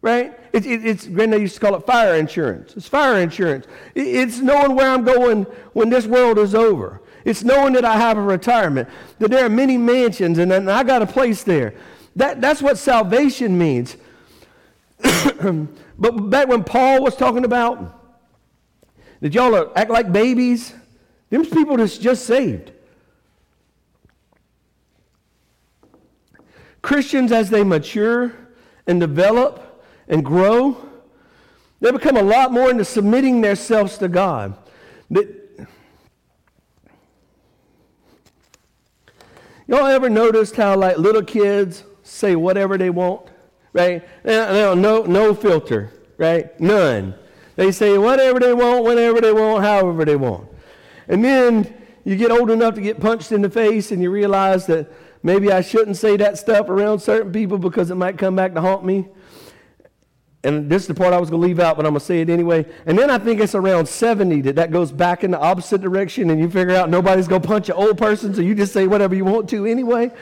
right? 0.00 0.38
It, 0.52 0.66
it, 0.66 0.86
it's, 0.86 1.06
Grandma 1.06 1.36
used 1.36 1.54
to 1.56 1.60
call 1.60 1.74
it 1.74 1.84
fire 1.84 2.14
insurance. 2.14 2.74
It's 2.76 2.88
fire 2.88 3.20
insurance. 3.20 3.66
It, 3.94 4.06
it's 4.06 4.40
knowing 4.40 4.74
where 4.74 4.90
I'm 4.90 5.04
going 5.04 5.44
when 5.74 5.90
this 5.90 6.06
world 6.06 6.38
is 6.38 6.54
over. 6.54 7.02
It's 7.24 7.42
knowing 7.42 7.72
that 7.74 7.84
I 7.84 7.96
have 7.96 8.16
a 8.16 8.22
retirement, 8.22 8.88
that 9.18 9.30
there 9.30 9.44
are 9.44 9.50
many 9.50 9.76
mansions, 9.76 10.38
and, 10.38 10.52
and 10.52 10.70
I 10.70 10.84
got 10.84 11.02
a 11.02 11.06
place 11.06 11.42
there. 11.42 11.74
That, 12.16 12.40
that's 12.40 12.62
what 12.62 12.78
salvation 12.78 13.58
means. 13.58 13.96
but 15.98 16.30
back 16.30 16.48
when 16.48 16.64
Paul 16.64 17.02
was 17.02 17.16
talking 17.16 17.44
about, 17.44 18.00
did 19.20 19.34
y'all 19.34 19.72
act 19.76 19.90
like 19.90 20.12
babies? 20.12 20.74
Them 21.30 21.44
people 21.44 21.76
that's 21.76 21.98
just 21.98 22.26
saved. 22.26 22.72
Christians, 26.82 27.32
as 27.32 27.48
they 27.48 27.64
mature 27.64 28.34
and 28.86 29.00
develop 29.00 29.82
and 30.08 30.24
grow, 30.24 30.76
they 31.80 31.90
become 31.90 32.16
a 32.16 32.22
lot 32.22 32.52
more 32.52 32.70
into 32.70 32.84
submitting 32.84 33.40
themselves 33.40 33.96
to 33.98 34.08
God. 34.08 34.56
That, 35.10 35.44
Y'all 39.66 39.86
ever 39.86 40.10
noticed 40.10 40.56
how 40.56 40.76
like 40.76 40.98
little 40.98 41.22
kids 41.22 41.84
say 42.02 42.36
whatever 42.36 42.76
they 42.76 42.90
want, 42.90 43.30
right? 43.74 44.02
No, 44.24 44.72
no, 44.72 45.02
no 45.02 45.34
filter, 45.34 45.92
right? 46.16 46.58
None. 46.58 47.14
They 47.56 47.70
say 47.70 47.98
whatever 47.98 48.40
they 48.40 48.54
want, 48.54 48.84
whenever 48.84 49.20
they 49.20 49.32
want, 49.32 49.62
however 49.62 50.06
they 50.06 50.16
want. 50.16 50.48
And 51.06 51.22
then 51.22 51.74
you 52.04 52.16
get 52.16 52.30
old 52.30 52.50
enough 52.50 52.74
to 52.76 52.80
get 52.80 52.98
punched 52.98 53.30
in 53.30 53.42
the 53.42 53.50
face 53.50 53.92
and 53.92 54.02
you 54.02 54.10
realize 54.10 54.64
that 54.66 54.90
maybe 55.22 55.52
I 55.52 55.60
shouldn't 55.60 55.98
say 55.98 56.16
that 56.16 56.38
stuff 56.38 56.70
around 56.70 57.00
certain 57.00 57.30
people 57.30 57.58
because 57.58 57.90
it 57.90 57.96
might 57.96 58.16
come 58.16 58.34
back 58.34 58.54
to 58.54 58.62
haunt 58.62 58.86
me 58.86 59.08
and 60.44 60.70
this 60.70 60.82
is 60.82 60.88
the 60.88 60.94
part 60.94 61.14
I 61.14 61.18
was 61.18 61.30
going 61.30 61.40
to 61.40 61.48
leave 61.48 61.58
out, 61.58 61.76
but 61.76 61.86
I'm 61.86 61.92
going 61.92 62.00
to 62.00 62.06
say 62.06 62.20
it 62.20 62.28
anyway. 62.28 62.66
And 62.84 62.98
then 62.98 63.10
I 63.10 63.18
think 63.18 63.40
it's 63.40 63.54
around 63.54 63.88
70 63.88 64.42
that 64.42 64.56
that 64.56 64.70
goes 64.70 64.92
back 64.92 65.24
in 65.24 65.30
the 65.30 65.40
opposite 65.40 65.80
direction, 65.80 66.28
and 66.30 66.38
you 66.38 66.50
figure 66.50 66.76
out 66.76 66.90
nobody's 66.90 67.26
going 67.26 67.40
to 67.40 67.48
punch 67.48 67.70
an 67.70 67.76
old 67.76 67.96
person, 67.96 68.34
so 68.34 68.42
you 68.42 68.54
just 68.54 68.72
say 68.72 68.86
whatever 68.86 69.14
you 69.14 69.24
want 69.24 69.48
to 69.50 69.64
anyway. 69.64 70.12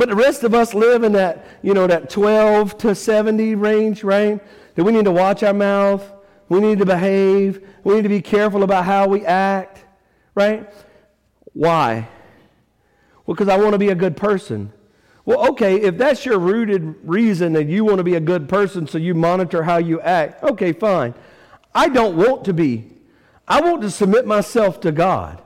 But 0.00 0.08
the 0.08 0.16
rest 0.16 0.44
of 0.44 0.54
us 0.54 0.72
live 0.72 1.02
in 1.02 1.12
that, 1.12 1.44
you 1.60 1.74
know, 1.74 1.86
that 1.86 2.08
12 2.08 2.78
to 2.78 2.94
70 2.94 3.54
range, 3.54 4.02
right? 4.02 4.42
That 4.74 4.82
we 4.82 4.92
need 4.92 5.04
to 5.04 5.12
watch 5.12 5.42
our 5.42 5.52
mouth, 5.52 6.02
we 6.48 6.58
need 6.58 6.78
to 6.78 6.86
behave, 6.86 7.68
we 7.84 7.96
need 7.96 8.04
to 8.04 8.08
be 8.08 8.22
careful 8.22 8.62
about 8.62 8.86
how 8.86 9.06
we 9.08 9.26
act, 9.26 9.84
right? 10.34 10.72
Why? 11.52 12.08
Well, 13.26 13.34
because 13.34 13.48
I 13.48 13.58
want 13.58 13.72
to 13.72 13.78
be 13.78 13.90
a 13.90 13.94
good 13.94 14.16
person. 14.16 14.72
Well, 15.26 15.50
okay, 15.50 15.78
if 15.78 15.98
that's 15.98 16.24
your 16.24 16.38
rooted 16.38 16.94
reason 17.02 17.52
that 17.52 17.66
you 17.66 17.84
want 17.84 17.98
to 17.98 18.04
be 18.04 18.14
a 18.14 18.20
good 18.20 18.48
person 18.48 18.86
so 18.86 18.96
you 18.96 19.14
monitor 19.14 19.64
how 19.64 19.76
you 19.76 20.00
act, 20.00 20.42
okay, 20.42 20.72
fine. 20.72 21.12
I 21.74 21.90
don't 21.90 22.16
want 22.16 22.46
to 22.46 22.54
be. 22.54 22.90
I 23.46 23.60
want 23.60 23.82
to 23.82 23.90
submit 23.90 24.26
myself 24.26 24.80
to 24.80 24.92
God. 24.92 25.42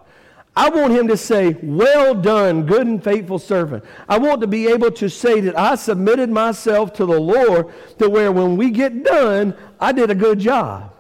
I 0.57 0.69
want 0.69 0.93
him 0.93 1.09
to 1.09 1.17
say, 1.17 1.57
Well 1.63 2.15
done, 2.15 2.65
good 2.65 2.87
and 2.87 3.03
faithful 3.03 3.39
servant. 3.39 3.85
I 4.09 4.19
want 4.19 4.41
to 4.43 4.47
be 4.47 4.69
able 4.69 4.93
to 4.93 5.09
say 5.11 5.41
that 5.41 5.59
I 5.59 5.75
submitted 5.75 6.31
myself 6.31 6.93
to 6.95 7.07
the 7.07 7.21
Lord 7.21 7.73
to 7.99 8.09
where 8.09 8.31
when 8.31 8.57
we 8.57 8.71
get 8.71 9.03
done, 9.05 9.57
I 9.81 9.93
did 9.93 10.11
a 10.11 10.15
good 10.15 10.39
job. 10.39 10.93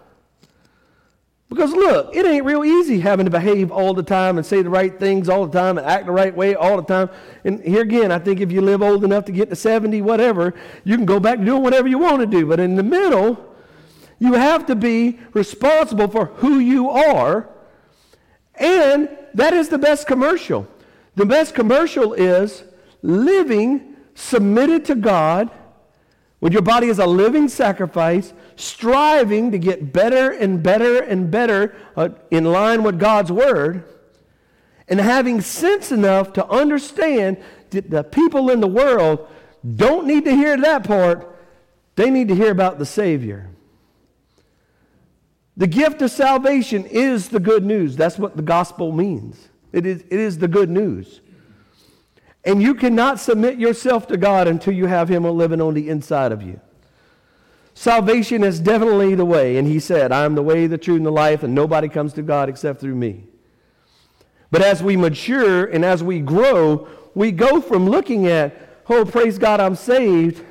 Because 1.48 1.72
look, 1.72 2.16
it 2.16 2.26
ain't 2.26 2.44
real 2.44 2.64
easy 2.64 2.98
having 2.98 3.26
to 3.26 3.30
behave 3.30 3.70
all 3.70 3.94
the 3.94 4.02
time 4.02 4.38
and 4.38 4.46
say 4.46 4.60
the 4.60 4.70
right 4.70 4.98
things 4.98 5.28
all 5.28 5.46
the 5.46 5.56
time 5.56 5.78
and 5.78 5.86
act 5.86 6.06
the 6.06 6.12
right 6.12 6.34
way 6.34 6.56
all 6.56 6.76
the 6.76 6.82
time. 6.82 7.08
And 7.44 7.62
here 7.62 7.82
again, 7.82 8.10
I 8.10 8.18
think 8.18 8.40
if 8.40 8.50
you 8.50 8.60
live 8.60 8.82
old 8.82 9.04
enough 9.04 9.24
to 9.26 9.32
get 9.32 9.50
to 9.50 9.56
70, 9.56 10.02
whatever, 10.02 10.52
you 10.82 10.96
can 10.96 11.06
go 11.06 11.20
back 11.20 11.38
to 11.38 11.44
doing 11.44 11.62
whatever 11.62 11.86
you 11.86 11.98
want 11.98 12.20
to 12.20 12.26
do. 12.26 12.44
But 12.44 12.58
in 12.58 12.74
the 12.74 12.82
middle, 12.82 13.54
you 14.18 14.32
have 14.32 14.66
to 14.66 14.74
be 14.74 15.20
responsible 15.32 16.08
for 16.08 16.26
who 16.26 16.58
you 16.58 16.90
are. 16.90 17.48
And 18.56 19.08
that 19.34 19.52
is 19.52 19.68
the 19.68 19.78
best 19.78 20.06
commercial. 20.06 20.66
The 21.16 21.26
best 21.26 21.54
commercial 21.54 22.12
is 22.12 22.64
living 23.02 23.96
submitted 24.14 24.84
to 24.86 24.94
God 24.94 25.50
when 26.40 26.52
your 26.52 26.62
body 26.62 26.88
is 26.88 26.98
a 26.98 27.06
living 27.06 27.48
sacrifice, 27.48 28.32
striving 28.56 29.50
to 29.52 29.58
get 29.58 29.92
better 29.92 30.30
and 30.30 30.62
better 30.62 31.00
and 31.00 31.30
better 31.30 31.74
uh, 31.96 32.10
in 32.30 32.44
line 32.44 32.82
with 32.82 32.98
God's 32.98 33.32
word, 33.32 33.84
and 34.88 35.00
having 35.00 35.40
sense 35.40 35.90
enough 35.90 36.34
to 36.34 36.46
understand 36.48 37.42
that 37.70 37.88
the 37.88 38.04
people 38.04 38.50
in 38.50 38.60
the 38.60 38.68
world 38.68 39.26
don't 39.76 40.06
need 40.06 40.26
to 40.26 40.34
hear 40.34 40.56
that 40.58 40.84
part, 40.84 41.34
they 41.96 42.10
need 42.10 42.28
to 42.28 42.34
hear 42.34 42.50
about 42.50 42.78
the 42.78 42.84
Savior. 42.84 43.48
The 45.56 45.66
gift 45.66 46.02
of 46.02 46.10
salvation 46.10 46.84
is 46.86 47.28
the 47.28 47.38
good 47.38 47.64
news. 47.64 47.96
That's 47.96 48.18
what 48.18 48.36
the 48.36 48.42
gospel 48.42 48.90
means. 48.90 49.48
It 49.72 49.86
is, 49.86 50.02
it 50.02 50.18
is 50.18 50.38
the 50.38 50.48
good 50.48 50.68
news. 50.68 51.20
And 52.44 52.60
you 52.60 52.74
cannot 52.74 53.20
submit 53.20 53.58
yourself 53.58 54.06
to 54.08 54.16
God 54.16 54.48
until 54.48 54.74
you 54.74 54.86
have 54.86 55.08
Him 55.08 55.24
living 55.24 55.60
on 55.60 55.74
the 55.74 55.88
inside 55.88 56.32
of 56.32 56.42
you. 56.42 56.60
Salvation 57.74 58.44
is 58.44 58.60
definitely 58.60 59.14
the 59.14 59.24
way. 59.24 59.56
And 59.56 59.66
He 59.66 59.80
said, 59.80 60.12
I 60.12 60.24
am 60.24 60.34
the 60.34 60.42
way, 60.42 60.66
the 60.66 60.78
truth, 60.78 60.98
and 60.98 61.06
the 61.06 61.12
life, 61.12 61.42
and 61.42 61.54
nobody 61.54 61.88
comes 61.88 62.12
to 62.14 62.22
God 62.22 62.48
except 62.48 62.80
through 62.80 62.94
me. 62.96 63.24
But 64.50 64.62
as 64.62 64.82
we 64.82 64.96
mature 64.96 65.64
and 65.64 65.84
as 65.84 66.02
we 66.02 66.20
grow, 66.20 66.86
we 67.14 67.32
go 67.32 67.60
from 67.60 67.88
looking 67.88 68.26
at, 68.26 68.84
oh, 68.88 69.04
praise 69.04 69.38
God, 69.38 69.60
I'm 69.60 69.76
saved, 69.76 70.44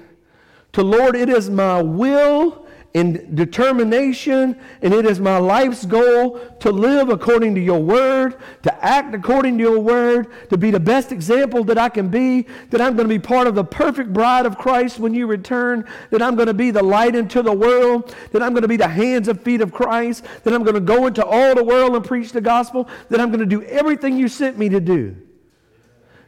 to 0.73 0.81
Lord, 0.81 1.15
it 1.15 1.29
is 1.29 1.49
my 1.49 1.81
will 1.81 2.62
in 2.93 3.33
determination, 3.33 4.55
and 4.83 4.93
it 4.93 5.05
is 5.05 5.19
my 5.19 5.37
life's 5.39 5.83
goal 5.83 6.39
to 6.59 6.71
live 6.71 7.09
according 7.09 7.55
to 7.55 7.61
your 7.61 7.79
word, 7.79 8.35
to 8.61 8.85
act 8.85 9.15
according 9.15 9.57
to 9.57 9.63
your 9.63 9.79
word, 9.79 10.27
to 10.49 10.57
be 10.57 10.69
the 10.69 10.79
best 10.79 11.11
example 11.11 11.63
that 11.63 11.77
I 11.79 11.89
can 11.89 12.09
be, 12.09 12.45
that 12.69 12.81
I'm 12.81 12.95
going 12.95 13.09
to 13.09 13.13
be 13.13 13.19
part 13.19 13.47
of 13.47 13.55
the 13.55 13.63
perfect 13.63 14.13
bride 14.13 14.45
of 14.45 14.59
Christ 14.59 14.99
when 14.99 15.15
you 15.15 15.25
return, 15.25 15.87
that 16.11 16.21
I'm 16.21 16.35
going 16.35 16.47
to 16.47 16.53
be 16.53 16.69
the 16.69 16.83
light 16.83 17.15
into 17.15 17.41
the 17.41 17.51
world, 17.51 18.15
that 18.31 18.43
I'm 18.43 18.53
going 18.53 18.61
to 18.61 18.67
be 18.67 18.77
the 18.77 18.87
hands 18.87 19.27
and 19.27 19.41
feet 19.41 19.61
of 19.61 19.71
Christ, 19.71 20.23
that 20.43 20.53
I'm 20.53 20.61
going 20.61 20.75
to 20.75 20.79
go 20.79 21.07
into 21.07 21.25
all 21.25 21.55
the 21.55 21.63
world 21.63 21.95
and 21.95 22.05
preach 22.05 22.31
the 22.31 22.41
gospel, 22.41 22.87
that 23.09 23.19
I'm 23.19 23.29
going 23.29 23.39
to 23.39 23.45
do 23.47 23.63
everything 23.63 24.17
you 24.17 24.27
sent 24.27 24.59
me 24.59 24.69
to 24.69 24.79
do. 24.79 25.15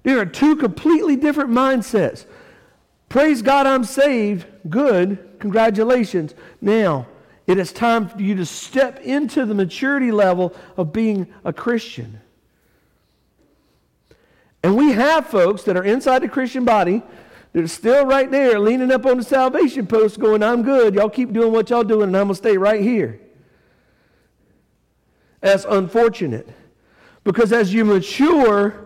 There 0.01 0.19
are 0.19 0.25
two 0.25 0.55
completely 0.55 1.15
different 1.15 1.51
mindsets. 1.51 2.25
Praise 3.15 3.41
God, 3.41 3.65
I'm 3.65 3.85
saved. 3.85 4.45
Good. 4.69 5.37
Congratulations. 5.39 6.35
Now, 6.59 7.07
it 7.47 7.57
is 7.57 7.71
time 7.71 8.09
for 8.09 8.21
you 8.21 8.35
to 8.35 8.45
step 8.45 8.99
into 8.99 9.45
the 9.45 9.53
maturity 9.53 10.11
level 10.11 10.53
of 10.75 10.91
being 10.91 11.33
a 11.45 11.53
Christian. 11.53 12.19
And 14.61 14.75
we 14.75 14.91
have 14.91 15.27
folks 15.27 15.63
that 15.63 15.77
are 15.77 15.83
inside 15.85 16.23
the 16.23 16.27
Christian 16.27 16.65
body 16.65 17.03
that 17.53 17.63
are 17.63 17.69
still 17.69 18.05
right 18.05 18.29
there 18.29 18.59
leaning 18.59 18.91
up 18.91 19.05
on 19.05 19.15
the 19.15 19.23
salvation 19.23 19.87
post 19.87 20.19
going, 20.19 20.43
I'm 20.43 20.61
good. 20.61 20.93
Y'all 20.93 21.09
keep 21.09 21.31
doing 21.31 21.53
what 21.53 21.69
y'all 21.69 21.85
doing, 21.85 22.09
and 22.09 22.17
I'm 22.17 22.23
going 22.23 22.33
to 22.33 22.35
stay 22.35 22.57
right 22.57 22.81
here. 22.81 23.21
That's 25.39 25.63
unfortunate. 25.63 26.49
Because 27.23 27.53
as 27.53 27.73
you 27.73 27.85
mature, 27.85 28.84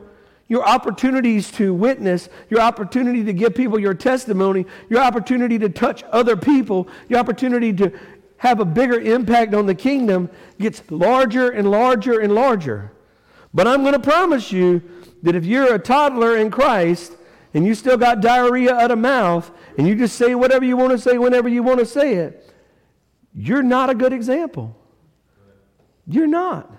your 0.50 0.68
opportunities 0.68 1.52
to 1.52 1.74
witness, 1.74 2.28
your 2.50 2.60
opportunity 2.60 3.24
to 3.24 3.32
give 3.32 3.56
people 3.56 3.80
your 3.80 3.94
testimony, 3.94 4.66
your 4.90 5.00
opportunity 5.00 5.58
to 5.60 5.70
touch 5.70 6.04
other 6.12 6.36
people, 6.36 6.90
your 7.08 7.20
opportunity 7.20 7.72
to 7.72 7.98
have 8.38 8.60
a 8.60 8.66
bigger 8.66 9.00
impact 9.00 9.54
on 9.54 9.68
the 9.68 9.76
kingdom 9.76 10.30
gets 10.60 10.82
larger 10.90 11.52
and 11.52 11.70
larger 11.70 12.20
and 12.20 12.34
larger. 12.34 12.92
But 13.54 13.68
I'm 13.68 13.82
going 13.82 13.94
to 13.94 14.00
promise 14.00 14.52
you 14.52 14.82
that 15.24 15.36
if 15.36 15.46
you're 15.46 15.76
a 15.76 15.80
toddler 15.80 16.36
in 16.38 16.50
Christ 16.50 17.16
and 17.54 17.66
you 17.66 17.76
still 17.76 17.98
got 17.98 18.22
diarrhea 18.22 18.74
out 18.74 18.92
of 18.92 18.98
mouth 18.98 19.52
and 19.78 19.88
you 19.88 19.94
just 19.94 20.16
say 20.16 20.34
whatever 20.34 20.66
you 20.66 20.78
want 20.78 20.92
to 20.92 20.98
say 20.98 21.18
whenever 21.18 21.48
you 21.48 21.62
want 21.62 21.80
to 21.80 21.86
say 21.86 22.16
it, 22.16 22.52
you're 23.36 23.64
not 23.64 23.90
a 23.90 23.96
good 23.96 24.14
example. 24.14 24.76
You're 26.08 26.28
not. 26.28 26.72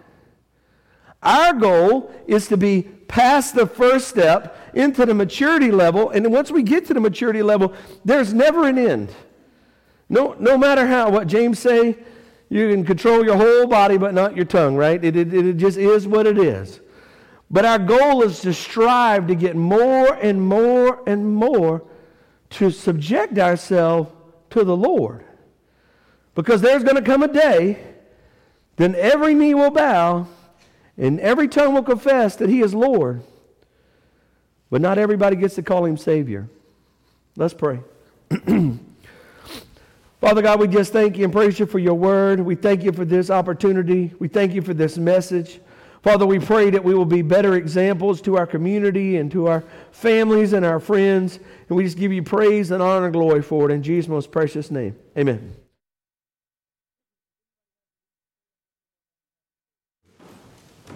Our 1.23 1.53
goal 1.53 2.13
is 2.27 2.49
to 2.49 2.57
be 2.57 2.89
past 3.11 3.57
the 3.57 3.67
first 3.67 4.07
step 4.07 4.57
into 4.73 5.05
the 5.05 5.13
maturity 5.13 5.73
level. 5.73 6.11
And 6.11 6.33
once 6.33 6.51
we 6.53 6.63
get 6.63 6.87
to 6.87 6.95
the 6.95 7.01
maturity 7.01 7.43
level, 7.43 7.75
there's 8.05 8.33
never 8.33 8.69
an 8.69 8.79
end. 8.79 9.11
No, 10.09 10.37
no 10.39 10.57
matter 10.57 10.87
how, 10.87 11.11
what 11.11 11.27
James 11.27 11.59
say, 11.59 11.99
you 12.49 12.71
can 12.71 12.85
control 12.85 13.25
your 13.25 13.37
whole 13.37 13.67
body 13.67 13.99
but 13.99 14.15
not 14.15 14.37
your 14.37 14.45
tongue, 14.45 14.77
right? 14.77 15.05
It, 15.05 15.17
it, 15.17 15.35
it 15.35 15.57
just 15.57 15.77
is 15.77 16.07
what 16.07 16.25
it 16.27 16.39
is. 16.39 16.81
But 17.51 17.65
our 17.65 17.81
goal 17.81 18.23
is 18.23 18.41
to 18.43 18.55
strive 18.55 19.27
to 19.27 19.35
get 19.35 19.57
more 19.57 20.15
and 20.15 20.41
more 20.41 21.03
and 21.09 21.35
more 21.35 21.83
to 22.51 22.71
subject 22.71 23.39
ourselves 23.39 24.09
to 24.51 24.63
the 24.63 24.77
Lord. 24.77 25.25
Because 26.37 26.61
there's 26.61 26.85
going 26.85 26.95
to 26.95 27.03
come 27.03 27.25
a 27.25 27.29
day, 27.29 27.85
then 28.77 28.95
every 28.95 29.35
knee 29.35 29.55
will 29.55 29.73
bow 29.73 30.29
and 31.01 31.19
every 31.19 31.49
tongue 31.49 31.75
will 31.75 31.83
confess 31.83 32.37
that 32.37 32.49
He 32.51 32.61
is 32.61 32.75
Lord. 32.75 33.23
But 34.71 34.83
not 34.83 34.99
everybody 34.99 35.35
gets 35.35 35.57
to 35.57 35.63
call 35.63 35.87
Him 35.87 35.97
Savior. 35.97 36.49
Let's 37.37 37.55
pray. 37.55 37.81
Father 40.21 40.43
God, 40.43 40.61
we 40.61 40.69
just 40.69 40.93
thank 40.93 41.17
you 41.17 41.25
and 41.25 41.33
praise 41.33 41.59
you 41.59 41.65
for 41.65 41.79
your 41.79 41.95
word. 41.95 42.41
We 42.41 42.55
thank 42.55 42.85
you 42.85 42.93
for 42.93 43.07
this 43.07 43.31
opportunity. 43.31 44.13
We 44.19 44.29
thank 44.29 44.53
you 44.53 44.61
for 44.61 44.75
this 44.75 44.99
message. 44.99 45.61
Father, 46.03 46.27
we 46.27 46.39
pray 46.39 46.69
that 46.71 46.85
we 46.85 46.95
will 46.95 47.07
be 47.07 47.23
better 47.23 47.55
examples 47.57 48.21
to 48.23 48.37
our 48.37 48.47
community 48.47 49.17
and 49.17 49.33
to 49.33 49.49
our 49.49 49.65
families 49.93 50.53
and 50.53 50.65
our 50.65 50.81
friends. 50.81 51.39
And 51.69 51.77
we 51.77 51.85
just 51.85 51.97
give 51.97 52.13
you 52.13 52.23
praise 52.23 52.71
and 52.71 52.83
honor 52.83 53.07
and 53.07 53.15
glory 53.15 53.43
for 53.43 53.71
it 53.71 53.73
in 53.73 53.83
Jesus' 53.83 54.09
most 54.09 54.31
precious 54.31 54.71
name. 54.71 54.97
Amen. 55.17 55.60